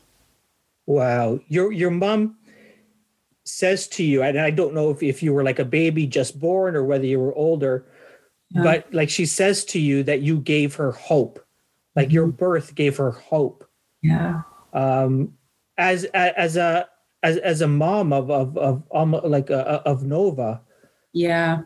Wow. 0.86 1.39
Your 1.48 1.71
your 1.71 1.91
mom 1.91 2.38
says 3.45 3.88
to 3.89 4.03
you, 4.03 4.21
and 4.24 4.39
I 4.39 4.50
don't 4.51 4.74
know 4.74 4.89
if, 4.89 5.01
if 5.01 5.24
you 5.24 5.33
were 5.33 5.43
like 5.43 5.59
a 5.59 5.65
baby 5.65 6.07
just 6.07 6.39
born 6.39 6.75
or 6.75 6.83
whether 6.83 7.05
you 7.05 7.19
were 7.19 7.33
older, 7.36 7.86
yeah. 8.50 8.63
but 8.63 8.93
like 8.93 9.09
she 9.09 9.25
says 9.25 9.65
to 9.65 9.79
you 9.79 10.03
that 10.03 10.21
you 10.21 10.39
gave 10.39 10.75
her 10.75 10.91
hope. 10.91 11.45
Like 11.95 12.07
mm-hmm. 12.07 12.15
your 12.15 12.27
birth 12.27 12.75
gave 12.75 12.98
her 12.98 13.12
hope. 13.12 13.67
Yeah. 14.01 14.41
Um 14.74 15.33
as 15.77 16.05
as 16.05 16.57
a 16.57 16.88
as 17.24 17.38
as 17.38 17.62
a 17.62 17.67
mom 17.67 18.13
of 18.13 18.29
of 18.29 18.57
of 18.57 18.83
um, 18.93 19.19
like 19.24 19.51
uh, 19.51 19.81
of 19.86 20.03
Nova. 20.03 20.62
Yeah. 21.13 21.62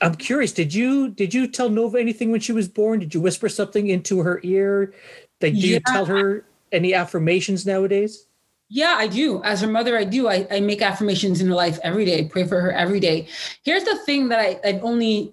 I'm 0.00 0.14
curious. 0.14 0.52
Did 0.52 0.74
you 0.74 1.10
did 1.10 1.32
you 1.32 1.46
tell 1.46 1.68
Nova 1.68 1.98
anything 1.98 2.30
when 2.30 2.40
she 2.40 2.52
was 2.52 2.68
born? 2.68 3.00
Did 3.00 3.14
you 3.14 3.20
whisper 3.20 3.48
something 3.48 3.88
into 3.88 4.20
her 4.20 4.40
ear? 4.42 4.94
Like, 5.40 5.54
do 5.54 5.58
yeah. 5.58 5.74
you 5.74 5.80
tell 5.86 6.06
her 6.06 6.44
any 6.72 6.94
affirmations 6.94 7.66
nowadays? 7.66 8.26
Yeah, 8.68 8.96
I 8.98 9.06
do. 9.06 9.42
As 9.44 9.60
her 9.60 9.68
mother, 9.68 9.96
I 9.96 10.04
do. 10.04 10.28
I, 10.28 10.46
I 10.50 10.60
make 10.60 10.82
affirmations 10.82 11.40
in 11.40 11.46
her 11.46 11.54
life 11.54 11.78
every 11.84 12.04
day. 12.04 12.24
Pray 12.24 12.44
for 12.44 12.60
her 12.60 12.72
every 12.72 12.98
day. 12.98 13.28
Here's 13.62 13.84
the 13.84 13.96
thing 13.98 14.28
that 14.30 14.40
I, 14.40 14.60
I've 14.64 14.82
only 14.82 15.32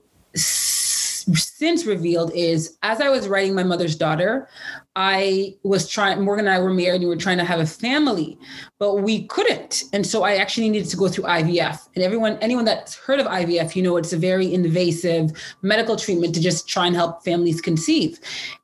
since 1.64 1.86
revealed 1.86 2.30
is 2.36 2.78
as 2.84 3.00
I 3.00 3.08
was 3.08 3.30
writing 3.30 3.56
my 3.56 3.64
mother's 3.64 3.96
daughter, 3.96 4.50
I 4.98 5.56
was 5.64 5.88
trying, 5.88 6.22
Morgan 6.22 6.46
and 6.46 6.54
I 6.54 6.60
were 6.60 6.74
married 6.74 6.96
and 6.96 7.06
we 7.06 7.10
were 7.10 7.16
trying 7.16 7.38
to 7.38 7.46
have 7.46 7.62
a 7.62 7.66
family, 7.66 8.38
but 8.80 8.98
we 8.98 9.24
couldn't. 9.28 9.86
And 9.94 10.06
so 10.06 10.24
I 10.24 10.36
actually 10.36 10.70
needed 10.70 10.90
to 10.90 10.98
go 10.98 11.08
through 11.08 11.24
IVF. 11.24 11.80
And 11.96 12.04
everyone, 12.04 12.38
anyone 12.42 12.66
that's 12.66 12.96
heard 12.96 13.22
of 13.22 13.28
IVF, 13.28 13.78
you 13.78 13.82
know, 13.82 13.96
it's 13.96 14.12
a 14.12 14.18
very 14.18 14.54
invasive 14.54 15.32
medical 15.62 15.96
treatment 15.96 16.36
to 16.36 16.42
just 16.42 16.68
try 16.68 16.86
and 16.86 16.98
help 16.98 17.24
families 17.24 17.62
conceive. 17.62 18.20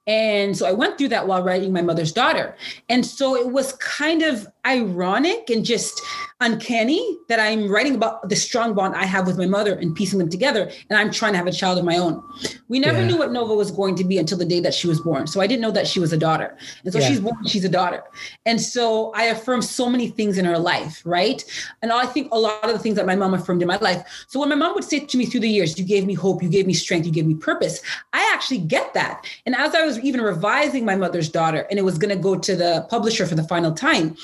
And 0.06 0.58
so 0.58 0.66
I 0.66 0.72
went 0.72 0.98
through 0.98 1.10
that 1.10 1.28
while 1.28 1.44
writing 1.44 1.72
my 1.72 1.84
mother's 1.84 2.12
daughter. 2.12 2.58
And 2.90 3.06
so 3.06 3.36
it 3.36 3.52
was 3.52 3.74
kind 3.74 4.24
of 4.24 4.48
ironic 4.66 5.52
and 5.52 5.64
just 5.64 6.02
uncanny 6.42 7.18
that 7.28 7.40
I'm 7.40 7.70
writing 7.70 7.94
about 7.94 8.28
the 8.28 8.36
strong 8.36 8.74
bond 8.74 8.96
I 8.96 9.06
have 9.06 9.28
with 9.28 9.38
my 9.38 9.46
mother 9.46 9.76
and 9.76 9.96
piecing 9.96 10.18
them 10.18 10.30
together. 10.30 10.72
And 10.90 10.98
I'm 10.98 11.12
trying 11.12 11.34
to 11.34 11.38
have 11.38 11.46
a 11.46 11.52
child 11.52 11.78
of 11.78 11.86
my 11.86 11.98
own. 11.98 12.24
We 12.70 12.80
never 12.80 12.89
yeah. 12.98 13.06
knew 13.06 13.18
what 13.18 13.32
Nova 13.32 13.54
was 13.54 13.72
going 13.72 13.96
to 13.96 14.04
be 14.04 14.18
until 14.18 14.38
the 14.38 14.46
day 14.46 14.60
that 14.62 14.74
she 14.74 14.88
was 14.88 15.00
born. 15.02 15.28
So 15.28 15.42
I 15.42 15.48
didn't 15.48 15.62
know 15.62 15.72
that 15.72 15.88
she 15.88 16.00
was 16.00 16.14
a 16.14 16.18
daughter. 16.18 16.58
And 16.84 16.94
so 16.94 17.00
yeah. 17.00 17.08
she's 17.08 17.20
born, 17.20 17.46
she's 17.46 17.66
a 17.66 17.70
daughter. 17.70 18.04
And 18.46 18.60
so 18.60 19.12
I 19.14 19.26
affirmed 19.26 19.66
so 19.66 19.90
many 19.90 20.08
things 20.08 20.38
in 20.38 20.46
her 20.46 20.58
life, 20.58 21.02
right? 21.06 21.44
And 21.82 21.92
I 21.92 22.06
think 22.06 22.32
a 22.32 22.40
lot 22.40 22.64
of 22.64 22.72
the 22.72 22.80
things 22.80 22.96
that 22.96 23.06
my 23.06 23.16
mom 23.16 23.34
affirmed 23.34 23.62
in 23.62 23.68
my 23.68 23.78
life. 23.78 24.04
So 24.28 24.40
when 24.40 24.50
my 24.50 24.56
mom 24.56 24.76
would 24.76 24.84
say 24.84 25.00
to 25.00 25.18
me 25.18 25.26
through 25.26 25.42
the 25.42 25.50
years, 25.50 25.78
you 25.78 25.86
gave 25.86 26.06
me 26.06 26.14
hope, 26.14 26.42
you 26.44 26.50
gave 26.50 26.68
me 26.68 26.74
strength, 26.74 27.06
you 27.06 27.12
gave 27.12 27.26
me 27.26 27.36
purpose, 27.36 27.82
I 28.14 28.32
actually 28.34 28.60
get 28.60 28.94
that. 28.94 29.26
And 29.46 29.56
as 29.56 29.76
I 29.76 29.86
was 29.86 30.00
even 30.00 30.22
revising 30.22 30.86
my 30.86 30.96
mother's 30.96 31.30
daughter, 31.30 31.68
and 31.70 31.80
it 31.80 31.84
was 31.84 31.98
going 31.98 32.16
to 32.16 32.22
go 32.22 32.38
to 32.38 32.56
the 32.56 32.88
publisher 32.90 33.26
for 33.26 33.36
the 33.36 33.44
final 33.44 33.72
time, 33.72 34.16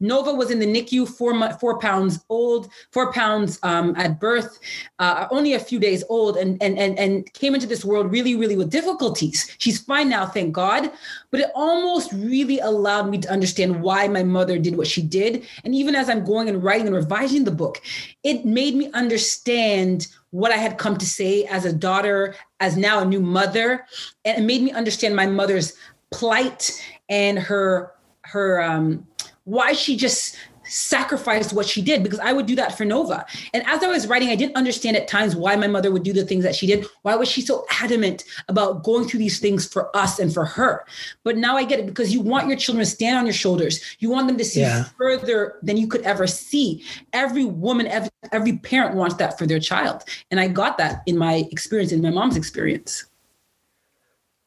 Nova 0.00 0.32
was 0.34 0.50
in 0.50 0.58
the 0.58 0.66
NICU, 0.66 1.08
four 1.08 1.50
four 1.54 1.78
pounds 1.78 2.24
old, 2.28 2.68
four 2.90 3.12
pounds 3.12 3.58
um, 3.62 3.94
at 3.96 4.20
birth, 4.20 4.58
uh, 4.98 5.26
only 5.30 5.54
a 5.54 5.58
few 5.58 5.78
days 5.78 6.04
old, 6.08 6.36
and 6.36 6.62
and 6.62 6.78
and 6.78 6.98
and 6.98 7.32
came 7.32 7.54
into 7.54 7.66
this 7.66 7.84
world 7.84 8.12
really, 8.12 8.34
really 8.36 8.56
with 8.56 8.70
difficulties. 8.70 9.54
She's 9.58 9.80
fine 9.80 10.08
now, 10.08 10.26
thank 10.26 10.52
God. 10.52 10.90
But 11.30 11.40
it 11.40 11.50
almost 11.54 12.12
really 12.12 12.58
allowed 12.58 13.08
me 13.10 13.18
to 13.18 13.30
understand 13.30 13.80
why 13.80 14.06
my 14.08 14.22
mother 14.22 14.58
did 14.58 14.76
what 14.76 14.86
she 14.86 15.02
did, 15.02 15.46
and 15.64 15.74
even 15.74 15.94
as 15.94 16.10
I'm 16.10 16.24
going 16.24 16.48
and 16.48 16.62
writing 16.62 16.86
and 16.86 16.96
revising 16.96 17.44
the 17.44 17.50
book, 17.50 17.80
it 18.22 18.44
made 18.44 18.74
me 18.74 18.90
understand 18.92 20.08
what 20.30 20.52
I 20.52 20.56
had 20.56 20.76
come 20.76 20.98
to 20.98 21.06
say 21.06 21.44
as 21.44 21.64
a 21.64 21.72
daughter, 21.72 22.34
as 22.60 22.76
now 22.76 23.00
a 23.00 23.04
new 23.06 23.20
mother, 23.20 23.86
and 24.26 24.38
it 24.38 24.46
made 24.46 24.62
me 24.62 24.72
understand 24.72 25.16
my 25.16 25.26
mother's 25.26 25.72
plight 26.10 26.70
and 27.08 27.38
her 27.38 27.92
her 28.22 28.60
um 28.60 29.06
why 29.46 29.72
she 29.72 29.96
just 29.96 30.36
sacrificed 30.64 31.52
what 31.52 31.64
she 31.64 31.80
did 31.80 32.02
because 32.02 32.18
I 32.18 32.32
would 32.32 32.46
do 32.46 32.56
that 32.56 32.76
for 32.76 32.84
Nova. 32.84 33.24
And 33.54 33.64
as 33.68 33.84
I 33.84 33.86
was 33.86 34.08
writing, 34.08 34.28
I 34.28 34.34
didn't 34.34 34.56
understand 34.56 34.96
at 34.96 35.06
times 35.06 35.36
why 35.36 35.54
my 35.54 35.68
mother 35.68 35.92
would 35.92 36.02
do 36.02 36.12
the 36.12 36.24
things 36.24 36.42
that 36.42 36.56
she 36.56 36.66
did. 36.66 36.84
Why 37.02 37.14
was 37.14 37.28
she 37.28 37.40
so 37.40 37.64
adamant 37.80 38.24
about 38.48 38.82
going 38.82 39.06
through 39.06 39.20
these 39.20 39.38
things 39.38 39.64
for 39.64 39.96
us 39.96 40.18
and 40.18 40.34
for 40.34 40.44
her? 40.44 40.84
But 41.22 41.36
now 41.36 41.56
I 41.56 41.62
get 41.62 41.78
it 41.78 41.86
because 41.86 42.12
you 42.12 42.20
want 42.20 42.48
your 42.48 42.56
children 42.56 42.84
to 42.84 42.90
stand 42.90 43.16
on 43.16 43.24
your 43.24 43.32
shoulders. 43.32 43.80
You 44.00 44.10
want 44.10 44.26
them 44.26 44.36
to 44.38 44.44
see 44.44 44.62
yeah. 44.62 44.86
further 44.98 45.60
than 45.62 45.76
you 45.76 45.86
could 45.86 46.02
ever 46.02 46.26
see. 46.26 46.84
Every 47.12 47.44
woman, 47.44 47.86
every, 47.86 48.10
every 48.32 48.58
parent 48.58 48.96
wants 48.96 49.14
that 49.16 49.38
for 49.38 49.46
their 49.46 49.60
child. 49.60 50.02
And 50.32 50.40
I 50.40 50.48
got 50.48 50.78
that 50.78 51.02
in 51.06 51.16
my 51.16 51.46
experience, 51.52 51.92
in 51.92 52.02
my 52.02 52.10
mom's 52.10 52.36
experience. 52.36 53.04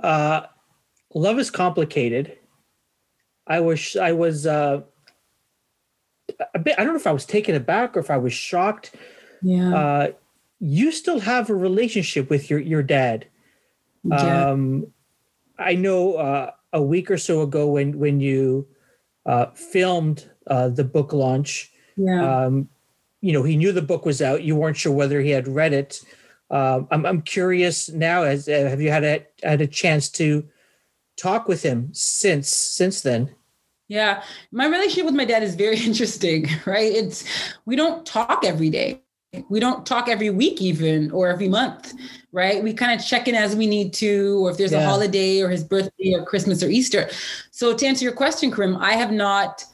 Uh, 0.02 0.42
love 1.14 1.40
is 1.40 1.50
complicated 1.50 2.38
I 3.50 3.60
was 3.60 3.96
I 3.96 4.12
was 4.12 4.46
uh, 4.46 4.82
a 6.54 6.60
bit. 6.60 6.76
I 6.78 6.84
don't 6.84 6.94
know 6.94 7.00
if 7.00 7.08
I 7.08 7.12
was 7.12 7.26
taken 7.26 7.56
aback 7.56 7.98
or 7.98 8.00
if 8.00 8.12
I 8.12 8.18
was 8.18 8.34
shocked. 8.34 8.96
Yeah. 9.42 9.76
Uh, 9.76 10.12
you 10.60 10.92
still 10.92 11.20
have 11.20 11.50
a 11.50 11.56
relationship 11.56 12.30
with 12.30 12.50
your 12.50 12.60
your 12.60 12.84
dad. 12.84 13.28
Yeah. 14.04 14.50
Um, 14.50 14.88
I 15.58 15.76
know 15.76 16.16
uh, 16.16 16.52
a 16.72 16.82
week 16.82 17.10
or 17.10 17.18
so 17.18 17.42
ago 17.42 17.68
when 17.68 17.98
when 17.98 18.22
you 18.22 18.68
uh, 19.26 19.48
filmed 19.54 20.30
uh, 20.48 20.70
the 20.70 20.84
book 20.84 21.12
launch. 21.12 21.72
Yeah. 21.98 22.46
Um, 22.46 22.70
you 23.22 23.34
know, 23.34 23.44
he 23.44 23.58
knew 23.58 23.72
the 23.72 23.82
book 23.82 24.06
was 24.06 24.22
out. 24.22 24.44
You 24.44 24.56
weren't 24.56 24.78
sure 24.78 24.94
whether 24.94 25.20
he 25.20 25.32
had 25.32 25.48
read 25.48 25.74
it. 25.74 26.02
Um, 26.52 26.88
I'm 26.92 27.06
I'm 27.06 27.22
curious 27.22 27.90
now. 27.90 28.24
As 28.24 28.48
uh, 28.48 28.68
have 28.70 28.82
you 28.82 28.92
had 28.92 29.04
a 29.04 29.26
had 29.44 29.62
a 29.62 29.68
chance 29.68 30.10
to 30.12 30.48
talk 31.18 31.48
with 31.48 31.64
him 31.64 31.90
since 31.94 32.50
since 32.50 33.02
then? 33.02 33.36
Yeah, 33.89 34.23
my 34.52 34.67
relationship 34.67 35.06
with 35.06 35.15
my 35.15 35.25
dad 35.25 35.43
is 35.43 35.56
very 35.56 35.78
interesting, 35.86 36.47
right? 36.65 36.93
It's 36.93 37.25
we 37.65 37.75
don't 37.75 38.06
talk 38.06 38.45
every 38.45 38.69
day. 38.69 39.02
We 39.49 39.60
don't 39.60 39.86
talk 39.86 40.10
every 40.10 40.30
week 40.32 40.62
even 40.62 41.12
or 41.12 41.28
every 41.28 41.47
month, 41.47 41.93
right? 42.32 42.63
We 42.63 42.73
kind 42.73 42.99
of 42.99 43.06
check 43.06 43.28
in 43.28 43.36
as 43.36 43.56
we 43.56 43.67
need 43.67 43.93
to 43.95 44.45
or 44.45 44.52
if 44.52 44.58
there's 44.58 44.71
yeah. 44.71 44.80
a 44.80 44.86
holiday 44.86 45.41
or 45.41 45.49
his 45.49 45.63
birthday 45.63 46.13
or 46.13 46.25
Christmas 46.25 46.63
or 46.63 46.69
Easter. 46.69 47.10
So 47.52 47.75
to 47.75 47.86
answer 47.86 48.04
your 48.04 48.13
question, 48.13 48.52
Karim, 48.52 48.78
I 48.78 48.93
have 48.93 49.12
not 49.12 49.65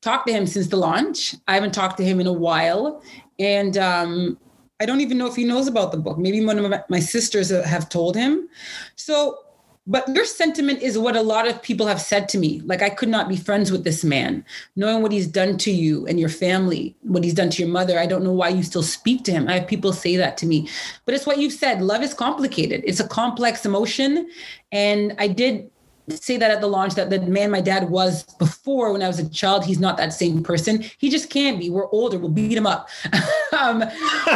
talked 0.00 0.28
to 0.28 0.32
him 0.32 0.46
since 0.46 0.68
the 0.68 0.76
launch. 0.76 1.34
I 1.48 1.54
haven't 1.54 1.74
talked 1.74 1.96
to 1.96 2.04
him 2.04 2.20
in 2.20 2.28
a 2.28 2.32
while 2.32 3.02
and 3.38 3.76
um 3.78 4.38
I 4.80 4.86
don't 4.86 5.00
even 5.00 5.18
know 5.18 5.26
if 5.26 5.36
he 5.36 5.44
knows 5.44 5.66
about 5.66 5.92
the 5.92 5.98
book. 5.98 6.16
Maybe 6.16 6.44
one 6.44 6.58
of 6.58 6.72
my 6.88 7.00
sisters 7.00 7.50
have 7.50 7.88
told 7.88 8.16
him. 8.16 8.48
So 8.96 9.38
but 9.86 10.06
your 10.14 10.24
sentiment 10.24 10.82
is 10.82 10.98
what 10.98 11.16
a 11.16 11.22
lot 11.22 11.48
of 11.48 11.62
people 11.62 11.86
have 11.86 12.00
said 12.00 12.28
to 12.30 12.38
me. 12.38 12.60
Like, 12.64 12.82
I 12.82 12.90
could 12.90 13.08
not 13.08 13.28
be 13.28 13.36
friends 13.36 13.72
with 13.72 13.82
this 13.82 14.04
man, 14.04 14.44
knowing 14.76 15.02
what 15.02 15.10
he's 15.10 15.26
done 15.26 15.56
to 15.58 15.70
you 15.70 16.06
and 16.06 16.20
your 16.20 16.28
family, 16.28 16.94
what 17.02 17.24
he's 17.24 17.34
done 17.34 17.50
to 17.50 17.62
your 17.62 17.72
mother. 17.72 17.98
I 17.98 18.06
don't 18.06 18.22
know 18.22 18.32
why 18.32 18.50
you 18.50 18.62
still 18.62 18.82
speak 18.82 19.24
to 19.24 19.32
him. 19.32 19.48
I 19.48 19.58
have 19.58 19.66
people 19.66 19.92
say 19.92 20.16
that 20.16 20.36
to 20.38 20.46
me. 20.46 20.68
But 21.06 21.14
it's 21.14 21.26
what 21.26 21.38
you've 21.38 21.52
said 21.52 21.82
love 21.82 22.02
is 22.02 22.14
complicated, 22.14 22.82
it's 22.84 23.00
a 23.00 23.08
complex 23.08 23.64
emotion. 23.64 24.30
And 24.70 25.14
I 25.18 25.28
did 25.28 25.70
say 26.10 26.36
that 26.36 26.50
at 26.50 26.60
the 26.60 26.66
launch 26.66 26.94
that 26.94 27.10
the 27.10 27.20
man 27.20 27.50
my 27.50 27.60
dad 27.60 27.88
was 27.90 28.24
before 28.34 28.92
when 28.92 29.02
I 29.02 29.08
was 29.08 29.18
a 29.18 29.28
child, 29.28 29.64
he's 29.64 29.80
not 29.80 29.96
that 29.96 30.12
same 30.12 30.42
person. 30.42 30.84
He 30.98 31.10
just 31.10 31.30
can't 31.30 31.58
be. 31.58 31.70
We're 31.70 31.90
older. 31.90 32.18
We'll 32.18 32.30
beat 32.30 32.56
him 32.56 32.66
up. 32.66 32.88
um, 33.58 33.84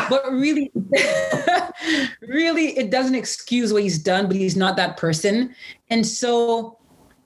but 0.08 0.30
really, 0.32 0.72
really, 2.20 2.78
it 2.78 2.90
doesn't 2.90 3.14
excuse 3.14 3.72
what 3.72 3.82
he's 3.82 3.98
done, 3.98 4.26
but 4.26 4.36
he's 4.36 4.56
not 4.56 4.76
that 4.76 4.96
person. 4.96 5.54
And 5.90 6.06
so 6.06 6.78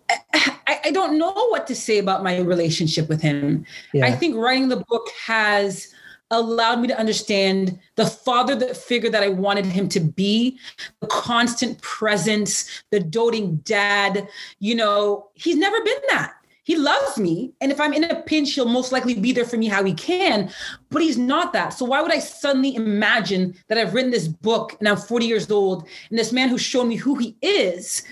I, 0.08 0.80
I 0.86 0.90
don't 0.90 1.18
know 1.18 1.32
what 1.48 1.66
to 1.66 1.74
say 1.74 1.98
about 1.98 2.22
my 2.22 2.38
relationship 2.38 3.08
with 3.08 3.20
him. 3.20 3.64
Yeah. 3.92 4.06
I 4.06 4.12
think 4.12 4.36
writing 4.36 4.68
the 4.68 4.84
book 4.88 5.08
has 5.26 5.92
allowed 6.30 6.80
me 6.80 6.88
to 6.88 6.98
understand 6.98 7.78
the 7.96 8.06
father 8.06 8.54
the 8.54 8.74
figure 8.74 9.10
that 9.10 9.22
I 9.22 9.28
wanted 9.28 9.66
him 9.66 9.88
to 9.90 10.00
be, 10.00 10.58
the 11.00 11.06
constant 11.06 11.80
presence, 11.80 12.82
the 12.90 13.00
doting 13.00 13.56
dad. 13.58 14.28
You 14.58 14.74
know, 14.74 15.28
he's 15.34 15.56
never 15.56 15.82
been 15.82 16.00
that. 16.10 16.34
He 16.64 16.76
loves 16.76 17.16
me. 17.16 17.52
And 17.62 17.72
if 17.72 17.80
I'm 17.80 17.94
in 17.94 18.04
a 18.04 18.20
pinch, 18.22 18.52
he'll 18.52 18.68
most 18.68 18.92
likely 18.92 19.14
be 19.14 19.32
there 19.32 19.46
for 19.46 19.56
me 19.56 19.68
how 19.68 19.82
he 19.84 19.94
can, 19.94 20.50
but 20.90 21.00
he's 21.00 21.16
not 21.16 21.54
that. 21.54 21.70
So 21.70 21.86
why 21.86 22.02
would 22.02 22.12
I 22.12 22.18
suddenly 22.18 22.74
imagine 22.74 23.54
that 23.68 23.78
I've 23.78 23.94
written 23.94 24.10
this 24.10 24.28
book 24.28 24.76
and 24.78 24.86
I'm 24.86 24.98
40 24.98 25.24
years 25.24 25.50
old 25.50 25.88
and 26.10 26.18
this 26.18 26.30
man 26.30 26.50
who's 26.50 26.60
shown 26.60 26.88
me 26.88 26.96
who 26.96 27.14
he 27.14 27.36
is 27.40 28.02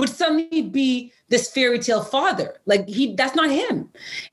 would 0.00 0.08
suddenly 0.08 0.62
be 0.62 1.12
this 1.28 1.50
fairy 1.50 1.78
tale 1.78 2.02
father. 2.02 2.56
Like 2.66 2.88
he 2.88 3.14
that's 3.14 3.36
not 3.36 3.50
him. 3.50 3.88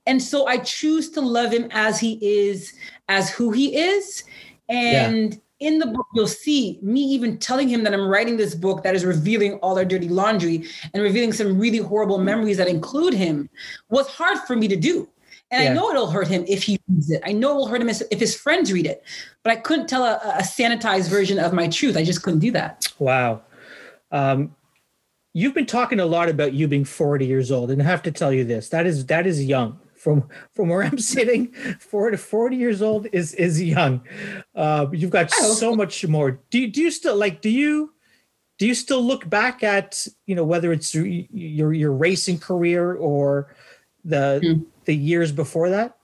And 0.06 0.22
so 0.22 0.48
I 0.48 0.58
choose 0.58 1.10
to 1.12 1.22
love 1.22 1.52
him 1.52 1.68
as 1.72 2.00
he 2.00 2.18
is, 2.22 2.74
as 3.08 3.30
who 3.30 3.52
he 3.52 3.76
is. 3.76 4.24
And 4.70 5.34
yeah 5.34 5.40
in 5.60 5.80
the 5.80 5.88
book, 5.88 6.06
you'll 6.14 6.28
see 6.28 6.80
me 6.82 7.02
even 7.02 7.38
telling 7.38 7.68
him 7.68 7.84
that 7.84 7.94
I'm 7.94 8.08
writing 8.08 8.38
this 8.38 8.54
book 8.54 8.84
that 8.84 8.96
is 8.96 9.04
revealing 9.04 9.54
all 9.56 9.78
our 9.78 9.86
dirty 9.86 10.08
laundry 10.08 10.66
and 10.94 11.02
revealing 11.02 11.34
some 11.34 11.60
really 11.60 11.80
horrible 11.80 12.20
memories 12.20 12.58
that 12.58 12.68
include 12.68 13.14
him 13.14 13.50
was 13.90 14.08
hard 14.08 14.38
for 14.40 14.56
me 14.56 14.68
to 14.68 14.76
do. 14.76 15.10
And 15.50 15.64
yeah. 15.64 15.72
I 15.72 15.74
know 15.74 15.90
it'll 15.90 16.12
hurt 16.12 16.28
him 16.28 16.46
if 16.48 16.64
he 16.64 16.80
reads 16.88 17.10
it. 17.10 17.24
I 17.26 17.32
know 17.32 17.52
it'll 17.52 17.68
hurt 17.68 17.82
him 17.82 17.90
if 17.90 18.20
his 18.20 18.36
friends 18.36 18.72
read 18.72 18.86
it. 18.86 19.04
But 19.44 19.52
I 19.52 19.56
couldn't 19.56 19.88
tell 19.88 20.04
a, 20.04 20.20
a 20.38 20.44
sanitized 20.44 21.10
version 21.10 21.40
of 21.40 21.54
my 21.54 21.68
truth. 21.68 21.98
I 21.98 22.04
just 22.04 22.22
couldn't 22.22 22.42
do 22.42 22.52
that. 22.52 22.94
Wow. 23.00 23.42
Um, 24.12 24.56
you've 25.38 25.54
been 25.54 25.68
talking 25.68 26.00
a 26.00 26.06
lot 26.06 26.30
about 26.30 26.54
you 26.54 26.68
being 26.68 26.84
40 26.84 27.26
years 27.26 27.52
old, 27.52 27.70
and 27.70 27.80
I 27.80 27.86
have 27.86 28.02
to 28.04 28.12
tell 28.12 28.34
you 28.34 28.44
this: 28.44 28.70
that 28.70 28.88
is 28.88 29.06
that 29.06 29.28
is 29.28 29.44
young 29.44 29.80
from 29.96 30.28
from 30.54 30.70
where 30.70 30.84
I'm 30.84 30.98
sitting, 31.14 31.54
to 32.12 32.18
forty 32.18 32.56
years 32.56 32.82
old 32.82 33.08
is 33.12 33.34
is 33.36 33.62
young. 33.62 34.02
Uh, 34.56 34.88
you've 34.92 35.12
got 35.12 35.32
so 35.32 35.76
much 35.76 36.06
more. 36.08 36.40
Do 36.50 36.60
you, 36.60 36.72
do 36.72 36.82
you 36.82 36.92
still 36.92 37.16
like? 37.16 37.42
Do 37.42 37.50
you 37.50 37.94
do 38.58 38.66
you 38.66 38.74
still 38.74 39.04
look 39.04 39.30
back 39.30 39.64
at 39.64 40.08
you 40.26 40.36
know 40.36 40.44
whether 40.44 40.72
it's 40.72 40.96
your 40.96 41.74
your 41.74 41.92
racing 41.92 42.40
career 42.40 42.94
or 42.94 43.56
the 44.04 44.42
mm. 44.44 44.66
the 44.86 44.96
years 44.96 45.32
before 45.32 45.70
that? 45.70 45.97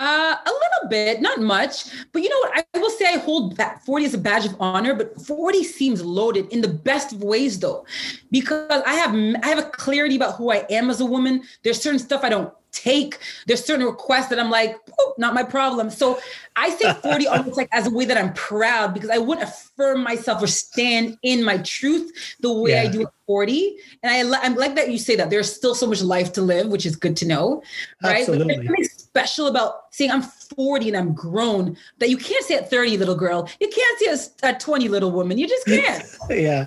Uh, 0.00 0.36
a 0.46 0.50
little 0.50 0.88
bit, 0.88 1.20
not 1.20 1.40
much. 1.40 1.86
But 2.12 2.22
you 2.22 2.28
know 2.28 2.38
what? 2.38 2.64
I 2.72 2.78
will 2.78 2.90
say 2.90 3.06
I 3.06 3.18
hold 3.18 3.56
that 3.56 3.84
40 3.84 4.04
as 4.04 4.14
a 4.14 4.18
badge 4.18 4.46
of 4.46 4.54
honor, 4.60 4.94
but 4.94 5.20
40 5.20 5.64
seems 5.64 6.04
loaded 6.04 6.46
in 6.52 6.60
the 6.60 6.68
best 6.68 7.12
of 7.12 7.22
ways 7.22 7.58
though. 7.58 7.84
Because 8.30 8.82
I 8.86 8.94
have 8.94 9.12
I 9.42 9.48
have 9.48 9.58
a 9.58 9.70
clarity 9.70 10.14
about 10.14 10.36
who 10.36 10.52
I 10.52 10.64
am 10.70 10.88
as 10.88 11.00
a 11.00 11.04
woman. 11.04 11.42
There's 11.64 11.82
certain 11.82 11.98
stuff 11.98 12.22
I 12.22 12.28
don't 12.28 12.52
take. 12.72 13.18
There's 13.46 13.64
certain 13.64 13.86
requests 13.86 14.28
that 14.28 14.38
I'm 14.38 14.50
like, 14.50 14.76
oh, 14.98 15.14
not 15.18 15.34
my 15.34 15.42
problem. 15.42 15.90
So 15.90 16.18
I 16.56 16.70
say 16.70 16.92
40 17.02 17.26
almost 17.26 17.56
like 17.56 17.68
as 17.72 17.86
a 17.86 17.90
way 17.90 18.04
that 18.04 18.16
I'm 18.16 18.32
proud 18.34 18.94
because 18.94 19.10
I 19.10 19.18
wouldn't 19.18 19.48
affirm 19.48 20.02
myself 20.02 20.42
or 20.42 20.46
stand 20.46 21.18
in 21.22 21.44
my 21.44 21.58
truth 21.58 22.12
the 22.40 22.52
way 22.52 22.72
yeah. 22.72 22.82
I 22.82 22.88
do 22.88 23.02
at 23.02 23.12
40. 23.26 23.76
And 24.02 24.34
I, 24.34 24.38
I'm 24.42 24.54
like 24.54 24.74
that 24.76 24.90
you 24.90 24.98
say 24.98 25.16
that 25.16 25.30
there's 25.30 25.52
still 25.52 25.74
so 25.74 25.86
much 25.86 26.02
life 26.02 26.32
to 26.34 26.42
live, 26.42 26.68
which 26.68 26.86
is 26.86 26.96
good 26.96 27.16
to 27.18 27.26
know. 27.26 27.62
Right. 28.02 28.20
Absolutely. 28.20 28.54
Something 28.54 28.84
special 28.84 29.46
about 29.46 29.92
saying 29.92 30.10
I'm 30.10 30.22
40 30.22 30.88
and 30.88 30.96
I'm 30.96 31.14
grown 31.14 31.76
that 31.98 32.10
you 32.10 32.16
can't 32.16 32.44
say 32.44 32.56
at 32.56 32.70
30, 32.70 32.96
little 32.96 33.16
girl. 33.16 33.48
You 33.60 33.68
can't 33.68 34.20
say 34.20 34.32
at 34.42 34.60
20, 34.60 34.88
little 34.88 35.10
woman. 35.10 35.38
You 35.38 35.48
just 35.48 35.66
can't. 35.66 36.04
yeah. 36.30 36.66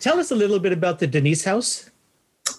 Tell 0.00 0.18
us 0.18 0.30
a 0.30 0.34
little 0.34 0.58
bit 0.58 0.72
about 0.72 0.98
the 0.98 1.06
Denise 1.06 1.44
House. 1.44 1.90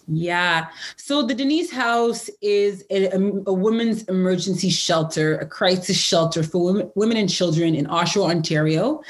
Yeah. 0.07 0.67
So 0.97 1.23
the 1.23 1.33
Denise 1.33 1.71
House 1.71 2.29
is 2.41 2.83
a, 2.89 3.07
a, 3.47 3.53
women's 3.53 4.03
emergency 4.03 4.69
shelter, 4.69 5.37
a 5.37 5.45
crisis 5.45 5.97
shelter 5.97 6.43
for 6.43 6.63
women, 6.65 6.91
women 6.95 7.17
and 7.17 7.29
children 7.29 7.73
in 7.73 7.85
Oshawa, 7.85 8.31
Ontario, 8.31 9.01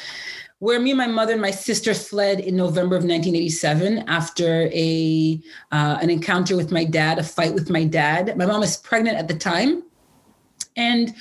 where 0.60 0.80
me 0.80 0.92
and 0.92 0.98
my 0.98 1.08
mother 1.08 1.34
and 1.34 1.42
my 1.42 1.52
sister 1.52 1.94
fled 1.94 2.40
in 2.40 2.56
November 2.56 2.96
of 2.96 3.04
1987 3.04 4.06
after 4.08 4.70
a 4.72 5.42
uh, 5.72 5.98
an 6.02 6.10
encounter 6.10 6.56
with 6.56 6.72
my 6.72 6.84
dad, 6.84 7.18
a 7.18 7.24
fight 7.24 7.54
with 7.54 7.70
my 7.70 7.84
dad. 7.84 8.38
My 8.38 8.46
mom 8.46 8.60
was 8.60 8.78
pregnant 8.78 9.18
at 9.18 9.28
the 9.28 9.36
time. 9.36 9.84
And 10.76 11.14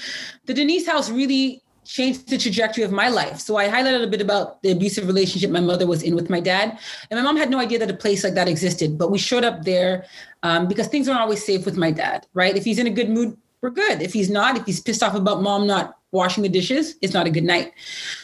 the 0.47 0.55
Denise 0.55 0.87
House 0.87 1.11
really 1.11 1.62
changed 1.93 2.29
the 2.29 2.39
trajectory 2.39 2.85
of 2.85 2.91
my 2.91 3.09
life. 3.09 3.39
So 3.39 3.57
I 3.57 3.69
highlighted 3.69 4.03
a 4.03 4.07
bit 4.07 4.23
about 4.23 4.63
the 4.63 4.71
abusive 4.71 5.07
relationship 5.07 5.51
my 5.51 5.61
mother 5.61 5.87
was 5.87 6.03
in 6.03 6.15
with 6.15 6.31
my 6.31 6.41
dad. 6.41 6.79
And 7.11 7.21
my 7.21 7.23
mom 7.23 7.37
had 7.37 7.51
no 7.51 7.59
idea 7.59 7.79
that 7.81 7.91
a 7.91 7.95
place 7.95 8.25
like 8.25 8.33
that 8.33 8.49
existed, 8.49 8.97
but 8.97 9.11
we 9.11 9.19
showed 9.19 9.45
up 9.45 9.65
there 9.65 10.07
um, 10.43 10.69
because 10.69 10.87
things 10.87 11.07
aren't 11.07 11.21
always 11.21 11.45
safe 11.45 11.67
with 11.67 11.77
my 11.77 11.91
dad, 11.91 12.27
right? 12.33 12.57
If 12.57 12.65
he's 12.65 12.79
in 12.79 12.87
a 12.87 12.91
good 12.91 13.11
mood, 13.11 13.37
we're 13.61 13.71
good. 13.71 14.01
If 14.01 14.15
he's 14.15 14.31
not, 14.31 14.57
if 14.57 14.65
he's 14.65 14.81
pissed 14.81 15.03
off 15.03 15.15
about 15.15 15.43
mom 15.43 15.67
not 15.67 15.99
washing 16.13 16.43
the 16.43 16.49
dishes, 16.49 16.97
it's 17.03 17.13
not 17.13 17.27
a 17.27 17.31
good 17.31 17.45
night. 17.45 17.73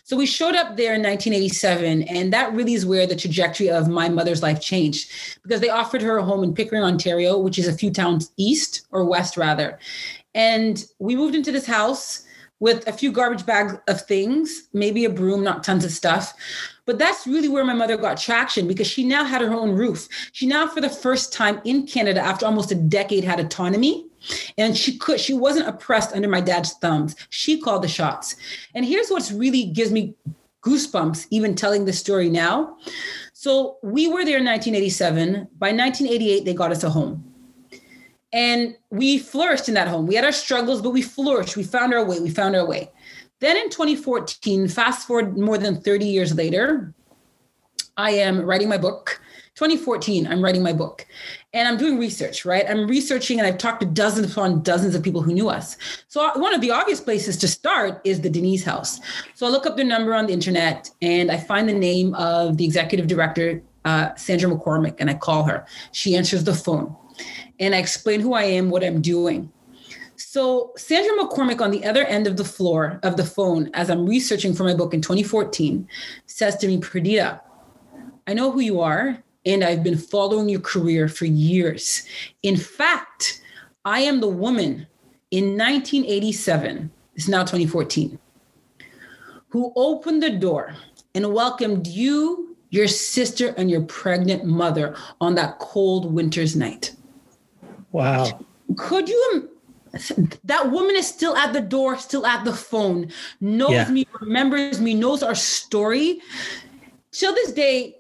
So 0.03 0.17
we 0.17 0.25
showed 0.25 0.57
up 0.57 0.77
there 0.79 0.95
in 0.95 1.03
1987, 1.03 2.05
and 2.05 2.33
that 2.33 2.53
really 2.55 2.73
is 2.73 2.87
where 2.87 3.07
the 3.07 3.17
trajectory 3.17 3.71
of 3.71 3.87
my 3.89 4.09
mother's 4.09 4.43
life 4.43 4.61
changed 4.63 5.11
because 5.43 5.61
they 5.61 5.69
offered 5.69 6.03
her 6.03 6.17
a 6.17 6.25
home 6.25 6.43
in 6.43 6.55
Pickering, 6.55 6.83
Ontario, 6.83 7.39
which 7.39 7.59
is 7.59 7.69
a 7.69 7.73
few 7.73 7.91
towns 7.91 8.33
east 8.39 8.87
or 8.91 9.05
west 9.05 9.37
rather. 9.37 9.79
And 10.35 10.85
we 10.99 11.17
moved 11.17 11.35
into 11.35 11.53
this 11.53 11.67
house 11.67 12.25
with 12.61 12.87
a 12.89 12.93
few 12.93 13.13
garbage 13.13 13.47
bags 13.47 13.75
of 13.87 14.03
things, 14.03 14.69
maybe 14.73 15.05
a 15.05 15.11
broom, 15.11 15.43
not 15.45 15.63
tons 15.63 15.85
of 15.85 15.93
stuff. 15.93 16.35
But 16.87 16.99
that's 16.99 17.27
really 17.27 17.49
where 17.49 17.65
my 17.65 17.75
mother 17.75 17.97
got 17.97 18.19
traction 18.19 18.67
because 18.67 18.87
she 18.87 19.05
now 19.05 19.25
had 19.25 19.43
her 19.43 19.53
own 19.53 19.73
roof. 19.73 20.09
She 20.33 20.47
now, 20.47 20.67
for 20.67 20.81
the 20.81 20.89
first 20.89 21.33
time 21.33 21.61
in 21.65 21.87
Canada, 21.87 22.21
after 22.21 22.47
almost 22.47 22.73
a 22.73 22.75
decade, 22.75 23.25
had 23.25 23.39
autonomy. 23.39 24.07
And 24.57 24.77
she 24.77 24.99
could, 24.99 25.21
she 25.21 25.35
wasn't 25.35 25.69
oppressed 25.69 26.15
under 26.15 26.29
my 26.29 26.41
dad's 26.41 26.73
thumbs. 26.75 27.15
She 27.29 27.61
called 27.61 27.83
the 27.83 27.89
shots. 27.89 28.37
And 28.75 28.85
here's 28.85 29.11
what's 29.11 29.31
really 29.31 29.67
gives 29.67 29.93
me 29.93 30.15
goosebumps 30.63 31.27
even 31.31 31.55
telling 31.55 31.85
this 31.85 31.99
story 31.99 32.29
now. 32.29 32.77
So 33.33 33.79
we 33.83 34.09
were 34.09 34.25
there 34.25 34.39
in 34.39 34.45
1987. 34.45 35.49
By 35.59 35.73
1988, 35.73 36.45
they 36.45 36.55
got 36.55 36.73
us 36.73 36.83
a 36.83 36.91
home. 36.91 37.28
And 38.33 38.77
we 38.91 39.19
flourished 39.19 39.69
in 39.69 39.75
that 39.75 39.89
home. 39.89 40.07
We 40.07 40.15
had 40.15 40.25
our 40.25 40.33
struggles, 40.33 40.83
but 40.83 40.91
we 40.91 41.03
flourished. 41.03 41.57
We 41.57 41.63
found 41.63 41.95
our 41.95 42.05
way. 42.05 42.21
We 42.21 42.31
found 42.31 42.57
our 42.57 42.67
way. 42.67 42.91
Then 43.41 43.57
in 43.57 43.71
2014, 43.71 44.69
fast 44.69 45.07
forward 45.07 45.39
more 45.39 45.59
than 45.59 45.81
30 45.81 46.07
years 46.07 46.35
later, 46.35 46.93
I 47.97 48.11
am 48.13 48.43
writing 48.43 48.69
my 48.69 48.79
book. 48.79 49.21
2014, 49.55 50.27
I'm 50.29 50.43
writing 50.43 50.63
my 50.63 50.73
book 50.73 51.05
and 51.53 51.67
I'm 51.67 51.77
doing 51.77 51.99
research, 51.99 52.45
right? 52.45 52.65
I'm 52.69 52.87
researching 52.87 53.41
and 53.41 53.47
I've 53.47 53.59
talked 53.59 53.81
to 53.81 53.87
dozens 53.87 54.31
upon 54.31 54.63
dozens 54.63 54.95
of 54.95 55.03
people 55.03 55.21
who 55.21 55.35
knew 55.35 55.49
us. 55.49 55.77
So 56.07 56.31
one 56.39 56.55
of 56.55 56.61
the 56.61 56.71
obvious 56.71 57.01
places 57.01 57.37
to 57.39 57.49
start 57.49 58.01
is 58.05 58.21
the 58.21 58.31
Denise 58.31 58.63
House. 58.63 59.01
So 59.35 59.47
I 59.47 59.51
look 59.51 59.67
up 59.67 59.75
their 59.75 59.85
number 59.85 60.15
on 60.15 60.27
the 60.27 60.33
internet 60.33 60.89
and 61.03 61.33
I 61.33 61.39
find 61.39 61.69
the 61.69 61.75
name 61.75 62.15
of 62.15 62.57
the 62.57 62.65
executive 62.65 63.09
director, 63.09 63.61
uh, 63.85 64.15
Sandra 64.15 64.49
McCormick, 64.49 64.95
and 65.01 65.11
I 65.11 65.15
call 65.15 65.43
her. 65.43 65.67
She 65.91 66.15
answers 66.15 66.45
the 66.45 66.55
phone 66.55 66.95
and 67.59 67.75
I 67.75 67.79
explain 67.79 68.21
who 68.21 68.35
I 68.35 68.45
am, 68.45 68.71
what 68.71 68.85
I'm 68.85 69.01
doing. 69.01 69.53
So 70.17 70.73
Sandra 70.77 71.17
McCormick 71.17 71.61
on 71.61 71.71
the 71.71 71.85
other 71.85 72.05
end 72.05 72.27
of 72.27 72.37
the 72.37 72.45
floor 72.45 72.99
of 73.03 73.17
the 73.17 73.25
phone, 73.25 73.71
as 73.75 73.89
I'm 73.89 74.07
researching 74.07 74.53
for 74.53 74.65
my 74.65 74.75
book 74.75 74.93
in 74.93 75.01
2014, 75.01 75.89
says 76.27 76.57
to 76.57 76.67
me, 76.67 76.79
Perdita, 76.79 77.41
I 78.27 78.35
know 78.35 78.51
who 78.51 78.61
you 78.61 78.81
are, 78.81 79.23
and 79.47 79.65
I've 79.65 79.83
been 79.83 79.97
following 79.97 80.49
your 80.49 80.61
career 80.61 81.09
for 81.09 81.25
years. 81.25 82.05
In 82.43 82.57
fact, 82.57 83.43
I 83.85 84.01
am 84.01 84.21
the 84.21 84.29
woman 84.29 84.87
in 85.31 85.57
1987, 85.57 86.91
it's 87.15 87.29
now 87.29 87.41
2014, 87.41 88.19
who 89.49 89.73
opened 89.77 90.23
the 90.23 90.31
door 90.31 90.75
and 91.15 91.33
welcomed 91.33 91.87
you, 91.87 92.57
your 92.71 92.89
sister, 92.89 93.55
and 93.57 93.71
your 93.71 93.83
pregnant 93.83 94.45
mother 94.45 94.97
on 95.21 95.35
that 95.37 95.59
cold 95.59 96.13
winter's 96.13 96.57
night. 96.57 96.95
Wow. 97.93 98.41
Could 98.77 99.09
you? 99.09 99.51
That 100.45 100.71
woman 100.71 100.97
is 100.97 101.07
still 101.07 101.35
at 101.37 101.53
the 101.53 101.61
door, 101.61 101.97
still 101.97 102.27
at 102.27 102.45
the 102.45 102.53
phone, 102.53 103.11
knows 103.41 103.73
yeah. 103.73 103.91
me, 103.91 104.07
remembers 104.21 104.81
me, 104.81 104.95
knows 104.95 105.23
our 105.23 105.35
story. 105.35 106.21
Till 107.11 107.35
this 107.35 107.53
day, 107.53 107.97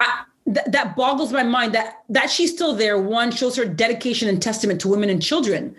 I, 0.00 0.24
th- 0.44 0.66
that 0.66 0.96
boggles 0.96 1.32
my 1.32 1.44
mind 1.44 1.74
that 1.74 2.02
that 2.08 2.28
she's 2.28 2.52
still 2.52 2.74
there. 2.74 3.00
One 3.00 3.30
shows 3.30 3.54
her 3.56 3.64
dedication 3.64 4.28
and 4.28 4.42
testament 4.42 4.80
to 4.80 4.88
women 4.88 5.10
and 5.10 5.22
children, 5.22 5.76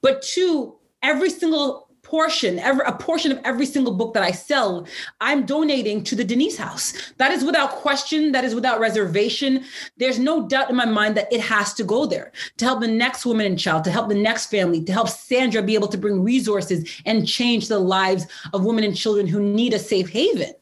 but 0.00 0.22
two, 0.22 0.76
every 1.02 1.28
single 1.28 1.88
portion, 2.12 2.58
every 2.58 2.84
a 2.84 2.92
portion 2.92 3.32
of 3.32 3.40
every 3.42 3.64
single 3.64 3.94
book 3.94 4.12
that 4.12 4.22
I 4.22 4.32
sell, 4.32 4.86
I'm 5.22 5.46
donating 5.46 6.04
to 6.04 6.14
the 6.14 6.22
Denise 6.22 6.58
House. 6.58 6.92
That 7.16 7.32
is 7.32 7.42
without 7.42 7.70
question. 7.70 8.32
That 8.32 8.44
is 8.44 8.54
without 8.54 8.80
reservation. 8.80 9.64
There's 9.96 10.18
no 10.18 10.46
doubt 10.46 10.68
in 10.68 10.76
my 10.76 10.84
mind 10.84 11.16
that 11.16 11.32
it 11.32 11.40
has 11.40 11.72
to 11.72 11.84
go 11.84 12.04
there 12.04 12.32
to 12.58 12.66
help 12.66 12.80
the 12.80 12.86
next 12.86 13.24
woman 13.24 13.46
and 13.46 13.58
child, 13.58 13.84
to 13.84 13.90
help 13.90 14.10
the 14.10 14.14
next 14.14 14.50
family, 14.50 14.84
to 14.84 14.92
help 14.92 15.08
Sandra 15.08 15.62
be 15.62 15.74
able 15.74 15.88
to 15.88 15.96
bring 15.96 16.22
resources 16.22 17.00
and 17.06 17.26
change 17.26 17.68
the 17.68 17.78
lives 17.78 18.26
of 18.52 18.66
women 18.66 18.84
and 18.84 18.94
children 18.94 19.26
who 19.26 19.40
need 19.40 19.72
a 19.72 19.78
safe 19.78 20.10
haven. 20.10 20.52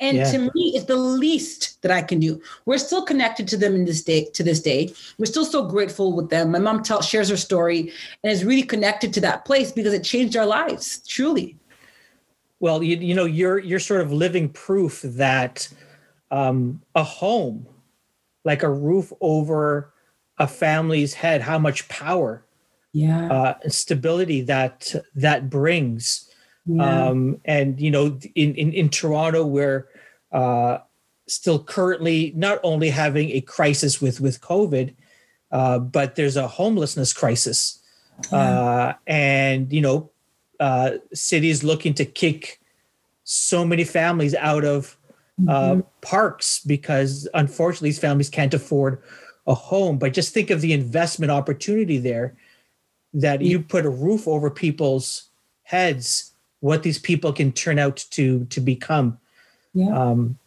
And 0.00 0.18
yeah. 0.18 0.30
to 0.32 0.38
me, 0.38 0.72
it's 0.74 0.84
the 0.84 0.96
least 0.96 1.80
that 1.80 1.90
I 1.90 2.02
can 2.02 2.20
do. 2.20 2.38
We're 2.66 2.76
still 2.76 3.02
connected 3.02 3.48
to 3.48 3.56
them 3.56 3.74
in 3.74 3.86
this 3.86 4.02
day 4.02 4.28
to 4.34 4.42
this 4.42 4.60
day. 4.60 4.92
We're 5.16 5.24
still 5.24 5.46
so 5.46 5.64
grateful 5.66 6.12
with 6.12 6.28
them. 6.28 6.52
My 6.52 6.58
mom 6.58 6.84
shares 6.84 7.30
her 7.30 7.36
story 7.38 7.92
and 8.22 8.30
is 8.30 8.44
really 8.44 8.62
connected 8.62 9.14
to 9.14 9.22
that 9.22 9.46
place 9.46 9.72
because 9.72 9.94
it 9.94 10.04
changed 10.04 10.36
our 10.36 10.44
lives 10.44 10.97
truly. 11.06 11.56
Well, 12.60 12.82
you, 12.82 12.96
you 12.96 13.14
know, 13.14 13.24
you're 13.24 13.58
you're 13.58 13.78
sort 13.78 14.00
of 14.00 14.12
living 14.12 14.48
proof 14.48 15.02
that 15.02 15.68
um, 16.30 16.82
a 16.94 17.04
home, 17.04 17.66
like 18.44 18.62
a 18.62 18.70
roof 18.70 19.12
over 19.20 19.92
a 20.38 20.46
family's 20.46 21.14
head, 21.14 21.42
how 21.42 21.58
much 21.58 21.88
power, 21.88 22.44
yeah, 22.92 23.28
uh, 23.30 23.54
stability 23.68 24.42
that 24.42 24.94
that 25.14 25.50
brings. 25.50 26.28
Yeah. 26.66 27.08
Um, 27.08 27.40
and 27.44 27.80
you 27.80 27.90
know, 27.90 28.18
in, 28.34 28.54
in 28.54 28.72
in 28.72 28.88
Toronto, 28.88 29.46
where 29.46 29.88
uh, 30.32 30.78
still 31.26 31.62
currently 31.62 32.32
not 32.36 32.58
only 32.62 32.90
having 32.90 33.30
a 33.30 33.40
crisis 33.40 34.00
with 34.00 34.20
with 34.20 34.40
COVID, 34.40 34.94
uh, 35.52 35.78
but 35.78 36.16
there's 36.16 36.36
a 36.36 36.48
homelessness 36.48 37.12
crisis, 37.12 37.80
uh, 38.32 38.94
and 39.06 39.72
you 39.72 39.80
know, 39.80 40.10
uh, 40.60 40.92
cities 41.12 41.62
looking 41.64 41.94
to 41.94 42.04
kick 42.04 42.60
so 43.24 43.64
many 43.64 43.84
families 43.84 44.34
out 44.34 44.64
of 44.64 44.96
uh, 45.48 45.74
Mm-hmm. 45.74 45.80
parks 46.00 46.60
because 46.64 47.28
unfortunately 47.32 47.90
these 47.90 48.00
families 48.00 48.28
can't 48.28 48.54
afford 48.54 49.00
a 49.46 49.54
home. 49.54 49.96
But 49.98 50.12
just 50.12 50.34
think 50.34 50.50
of 50.50 50.60
the 50.60 50.72
investment 50.72 51.30
opportunity 51.30 51.98
there 51.98 52.36
that 53.14 53.40
you 53.40 53.60
put 53.60 53.86
a 53.86 53.90
roof 53.90 54.26
over 54.26 54.50
people's 54.50 55.28
heads, 55.62 56.32
what 56.60 56.82
these 56.82 56.98
people 56.98 57.32
can 57.32 57.52
turn 57.52 57.78
out 57.78 58.04
to 58.10 58.46
to 58.46 58.60
become. 58.60 59.18
Yeah. 59.74 59.96
Um, 59.96 60.38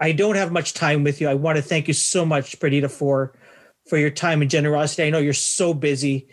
I 0.00 0.12
don't 0.12 0.36
have 0.36 0.52
much 0.52 0.74
time 0.74 1.04
with 1.04 1.20
you. 1.20 1.28
I 1.28 1.34
want 1.34 1.56
to 1.56 1.62
thank 1.62 1.88
you 1.88 1.94
so 1.94 2.24
much, 2.24 2.58
Perdita, 2.58 2.88
for 2.88 3.34
for 3.88 3.96
your 3.96 4.10
time 4.10 4.42
and 4.42 4.50
generosity. 4.50 5.04
I 5.04 5.10
know 5.10 5.18
you're 5.18 5.32
so 5.32 5.72
busy. 5.72 6.28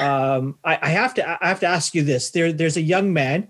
Um, 0.00 0.58
I, 0.64 0.78
I 0.80 0.88
have 0.90 1.14
to 1.14 1.44
I 1.44 1.48
have 1.48 1.60
to 1.60 1.66
ask 1.66 1.94
you 1.94 2.02
this. 2.02 2.30
There 2.30 2.52
there's 2.52 2.76
a 2.76 2.82
young 2.82 3.12
man. 3.12 3.48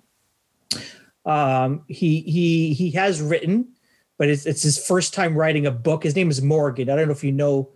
Um, 1.27 1.83
he 1.87 2.23
he 2.23 2.73
he 2.73 2.91
has 2.93 3.21
written, 3.21 3.69
but 4.19 4.29
it's 4.29 4.47
it's 4.47 4.63
his 4.63 4.85
first 4.85 5.15
time 5.15 5.37
writing 5.37 5.67
a 5.67 5.71
book. 5.71 6.03
His 6.03 6.17
name 6.17 6.31
is 6.31 6.41
Morgan. 6.41 6.89
I 6.89 6.97
don't 6.97 7.07
know 7.07 7.13
if 7.13 7.25
you 7.25 7.33
know 7.33 7.69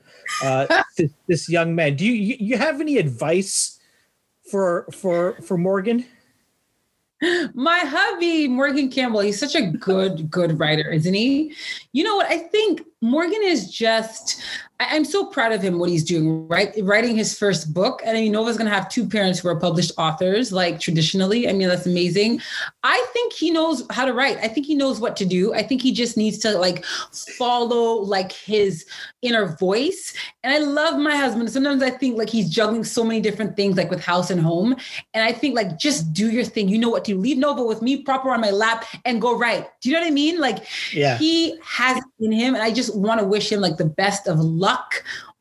uh, 0.42 0.82
this, 0.96 1.10
this 1.28 1.48
young 1.48 1.74
man. 1.74 1.96
Do 1.96 2.06
you, 2.06 2.12
you 2.12 2.36
you 2.40 2.58
have 2.58 2.80
any 2.80 2.96
advice 2.96 3.78
for 4.50 4.86
for 4.92 5.34
for 5.42 5.58
Morgan? 5.58 6.06
My 7.54 7.78
hubby, 7.78 8.48
Morgan 8.48 8.90
Campbell, 8.90 9.20
he's 9.20 9.38
such 9.38 9.54
a 9.54 9.66
good, 9.66 10.30
good 10.30 10.58
writer, 10.58 10.90
isn't 10.90 11.14
he? 11.14 11.54
You 11.92 12.04
know 12.04 12.16
what? 12.16 12.26
I 12.26 12.38
think 12.38 12.82
Morgan 13.00 13.40
is 13.42 13.70
just, 13.70 14.42
I- 14.90 14.94
I'm 14.96 15.04
so 15.04 15.26
proud 15.26 15.52
of 15.52 15.62
him, 15.62 15.78
what 15.78 15.90
he's 15.90 16.04
doing, 16.04 16.46
right? 16.48 16.72
Writing 16.82 17.16
his 17.16 17.36
first 17.38 17.72
book. 17.74 18.00
And 18.04 18.16
I 18.16 18.20
mean, 18.20 18.32
Nova's 18.32 18.56
going 18.56 18.68
to 18.68 18.74
have 18.74 18.88
two 18.88 19.06
parents 19.08 19.38
who 19.38 19.48
are 19.48 19.58
published 19.58 19.92
authors, 19.98 20.52
like 20.52 20.80
traditionally. 20.80 21.48
I 21.48 21.52
mean, 21.52 21.68
that's 21.68 21.86
amazing. 21.86 22.40
I 22.82 23.04
think 23.12 23.32
he 23.32 23.50
knows 23.50 23.84
how 23.90 24.04
to 24.04 24.12
write. 24.12 24.38
I 24.38 24.48
think 24.48 24.66
he 24.66 24.74
knows 24.74 25.00
what 25.00 25.16
to 25.16 25.24
do. 25.24 25.54
I 25.54 25.62
think 25.62 25.82
he 25.82 25.92
just 25.92 26.16
needs 26.16 26.38
to 26.38 26.52
like 26.58 26.84
follow 27.38 28.02
like 28.02 28.32
his 28.32 28.84
inner 29.22 29.56
voice. 29.56 30.14
And 30.42 30.52
I 30.52 30.58
love 30.58 30.98
my 30.98 31.16
husband. 31.16 31.50
Sometimes 31.50 31.82
I 31.82 31.90
think 31.90 32.18
like 32.18 32.28
he's 32.28 32.50
juggling 32.50 32.84
so 32.84 33.04
many 33.04 33.20
different 33.20 33.56
things, 33.56 33.76
like 33.76 33.90
with 33.90 34.02
house 34.04 34.30
and 34.30 34.40
home. 34.40 34.76
And 35.14 35.24
I 35.24 35.32
think 35.32 35.54
like 35.54 35.78
just 35.78 36.12
do 36.12 36.30
your 36.30 36.44
thing. 36.44 36.68
You 36.68 36.78
know 36.78 36.90
what 36.90 37.04
to 37.06 37.12
do. 37.12 37.18
Leave 37.18 37.38
Nova 37.38 37.62
with 37.62 37.80
me 37.82 38.02
proper 38.02 38.30
on 38.30 38.40
my 38.40 38.50
lap 38.50 38.84
and 39.04 39.20
go 39.20 39.36
right. 39.36 39.66
Do 39.80 39.88
you 39.88 39.94
know 39.94 40.00
what 40.02 40.08
I 40.08 40.10
mean? 40.10 40.38
Like 40.40 40.64
Yeah. 40.92 41.16
he 41.18 41.58
has 41.62 41.96
it 41.98 42.04
in 42.20 42.32
him. 42.32 42.54
And 42.54 42.62
I 42.62 42.70
just 42.72 42.94
want 42.96 43.20
to 43.20 43.26
wish 43.26 43.50
him 43.50 43.60
like 43.60 43.76
the 43.76 43.84
best 43.86 44.26
of 44.26 44.38
luck 44.38 44.73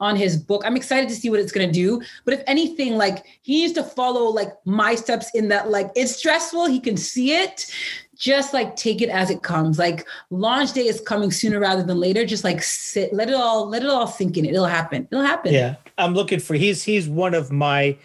on 0.04 0.18
his 0.18 0.36
book. 0.36 0.64
I'm 0.66 0.76
excited 0.76 1.08
to 1.10 1.16
see 1.16 1.30
what 1.30 1.40
it's 1.40 1.54
going 1.54 1.66
to 1.66 1.74
do. 1.74 2.02
But 2.26 2.34
if 2.34 2.44
anything, 2.46 2.98
like 2.98 3.26
he 3.42 3.62
needs 3.62 3.74
to 3.74 3.84
follow 3.84 4.26
like 4.26 4.50
my 4.66 4.96
steps 4.96 5.32
in 5.34 5.48
that, 5.48 5.70
like 5.70 5.92
it's 5.96 6.18
stressful. 6.18 6.66
He 6.66 6.80
can 6.80 6.98
see 6.98 7.32
it. 7.32 7.74
Just 8.16 8.54
like 8.54 8.76
take 8.76 9.02
it 9.02 9.10
as 9.10 9.30
it 9.30 9.42
comes. 9.42 9.80
Like 9.80 10.06
launch 10.30 10.74
day 10.74 10.88
is 10.88 11.02
coming 11.02 11.32
sooner 11.32 11.60
rather 11.60 11.84
than 11.84 12.00
later. 12.00 12.26
Just 12.26 12.44
like 12.44 12.62
sit, 12.62 13.14
let 13.14 13.30
it 13.30 13.36
all, 13.36 13.68
let 13.68 13.82
it 13.82 13.90
all 13.90 14.08
sink 14.08 14.38
in. 14.38 14.46
It'll 14.46 14.66
happen. 14.66 15.08
It'll 15.12 15.24
happen. 15.26 15.54
Yeah, 15.54 15.76
I'm 15.98 16.14
looking 16.14 16.40
for. 16.40 16.54
He's 16.54 16.84
he's 16.84 17.10
one 17.10 17.34
of 17.34 17.52
my. 17.52 17.98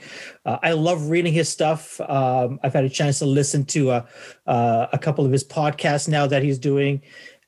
Uh, 0.47 0.59
I 0.63 0.73
love 0.73 1.11
reading 1.11 1.33
his 1.33 1.49
stuff. 1.49 2.01
Um, 2.01 2.59
I've 2.63 2.73
had 2.73 2.85
a 2.85 2.89
chance 2.89 3.19
to 3.19 3.27
listen 3.27 3.65
to 3.67 3.91
a 3.91 4.09
uh, 4.47 4.87
a 4.93 4.99
couple 4.99 5.27
of 5.27 5.31
his 5.31 5.45
podcasts 5.45 6.09
now 6.09 6.27
that 6.27 6.43
he's 6.43 6.59
doing. 6.59 7.03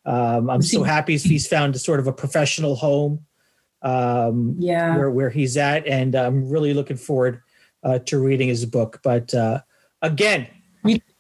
Um, 0.05 0.51
I'm 0.51 0.63
so 0.63 0.83
happy 0.83 1.17
he's 1.17 1.47
found 1.47 1.75
a 1.77 1.79
sort 1.79 1.99
of 1.99 2.07
a 2.07 2.13
professional 2.13 2.75
home 2.75 3.27
um, 3.83 4.55
Yeah. 4.59 4.97
where 4.97 5.11
where 5.11 5.31
he's 5.31 5.57
at, 5.57 5.87
and 5.87 6.15
I'm 6.15 6.49
really 6.49 6.75
looking 6.75 6.97
forward 6.97 7.43
uh, 7.83 7.99
to 8.01 8.19
reading 8.23 8.49
his 8.49 8.67
book. 8.67 9.01
But 9.03 9.33
uh, 9.35 9.61
again, 10.03 10.47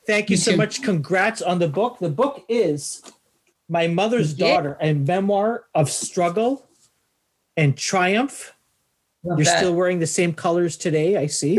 thank 0.06 0.30
you 0.30 0.36
so 0.36 0.52
too. 0.52 0.56
much. 0.56 0.82
Congrats 0.82 1.40
on 1.42 1.58
the 1.58 1.68
book. 1.68 1.98
The 1.98 2.10
book 2.10 2.44
is 2.48 3.02
my 3.68 3.86
mother's 3.86 4.34
Yeah. 4.34 4.54
daughter, 4.54 4.76
a 4.80 4.92
memoir 4.92 5.64
of 5.74 5.88
struggle 5.90 6.68
and 7.56 7.76
triumph. 7.76 8.52
Love 9.22 9.38
You're 9.38 9.44
that. 9.44 9.58
still 9.58 9.74
wearing 9.74 9.98
the 9.98 10.06
same 10.06 10.32
colors 10.32 10.76
today. 10.76 11.16
I 11.16 11.26
see. 11.26 11.54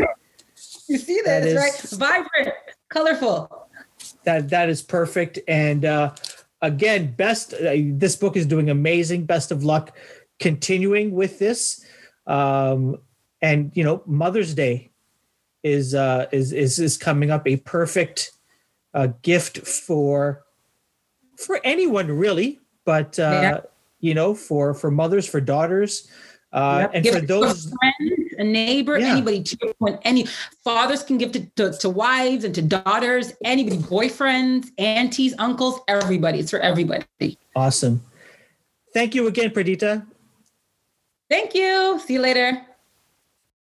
you 0.88 0.98
see 0.98 1.20
that 1.24 1.42
this, 1.42 1.54
is- 1.92 1.98
right? 1.98 2.24
Vibrant, 2.36 2.54
colorful. 2.88 3.68
That 4.24 4.48
that 4.50 4.68
is 4.68 4.82
perfect. 4.82 5.38
And 5.48 5.84
uh, 5.84 6.14
again, 6.60 7.12
best. 7.16 7.54
Uh, 7.54 7.74
this 7.76 8.14
book 8.16 8.36
is 8.36 8.46
doing 8.46 8.68
amazing. 8.70 9.24
Best 9.26 9.50
of 9.52 9.64
luck 9.64 9.96
continuing 10.42 11.12
with 11.12 11.38
this. 11.38 11.84
Um, 12.26 12.98
and 13.40 13.70
you 13.74 13.84
know, 13.84 14.02
Mother's 14.06 14.54
Day 14.54 14.90
is 15.62 15.94
uh, 15.94 16.26
is 16.32 16.52
is 16.52 16.78
is 16.78 16.96
coming 16.98 17.30
up. 17.30 17.46
A 17.46 17.56
perfect 17.56 18.32
uh, 18.94 19.08
gift 19.22 19.58
for 19.58 20.42
for 21.38 21.60
anyone 21.64 22.08
really, 22.08 22.60
but 22.84 23.18
uh, 23.18 23.22
Yeah. 23.42 23.60
you 24.00 24.14
know, 24.14 24.34
for 24.34 24.74
for 24.74 24.90
mothers, 24.90 25.26
for 25.26 25.40
daughters, 25.40 26.08
uh, 26.52 26.78
Yep. 26.82 26.90
and 26.94 27.04
Give 27.04 27.14
for 27.14 27.20
to 27.20 27.24
a 27.24 27.28
those. 27.28 27.72
friend, 27.72 28.12
a 28.38 28.44
neighbor, 28.44 28.98
Yeah. 28.98 29.12
anybody. 29.12 29.42
To 29.42 29.56
your 29.62 29.74
point, 29.74 30.00
any 30.04 30.26
fathers 30.64 31.02
can 31.02 31.18
give 31.18 31.32
to, 31.32 31.40
to, 31.56 31.72
to 31.78 31.88
wives 31.90 32.44
and 32.44 32.54
to 32.54 32.62
daughters, 32.62 33.32
anybody, 33.44 33.78
boyfriends, 33.78 34.70
aunties, 34.78 35.34
uncles, 35.38 35.80
everybody. 35.88 36.38
It's 36.40 36.50
for 36.50 36.60
everybody. 36.60 37.38
Awesome. 37.56 38.02
Thank 38.94 39.14
you 39.14 39.26
again, 39.26 39.50
Perdita. 39.50 40.04
Thank 41.32 41.54
you. 41.54 41.98
See 42.04 42.12
you 42.12 42.20
later. 42.20 42.60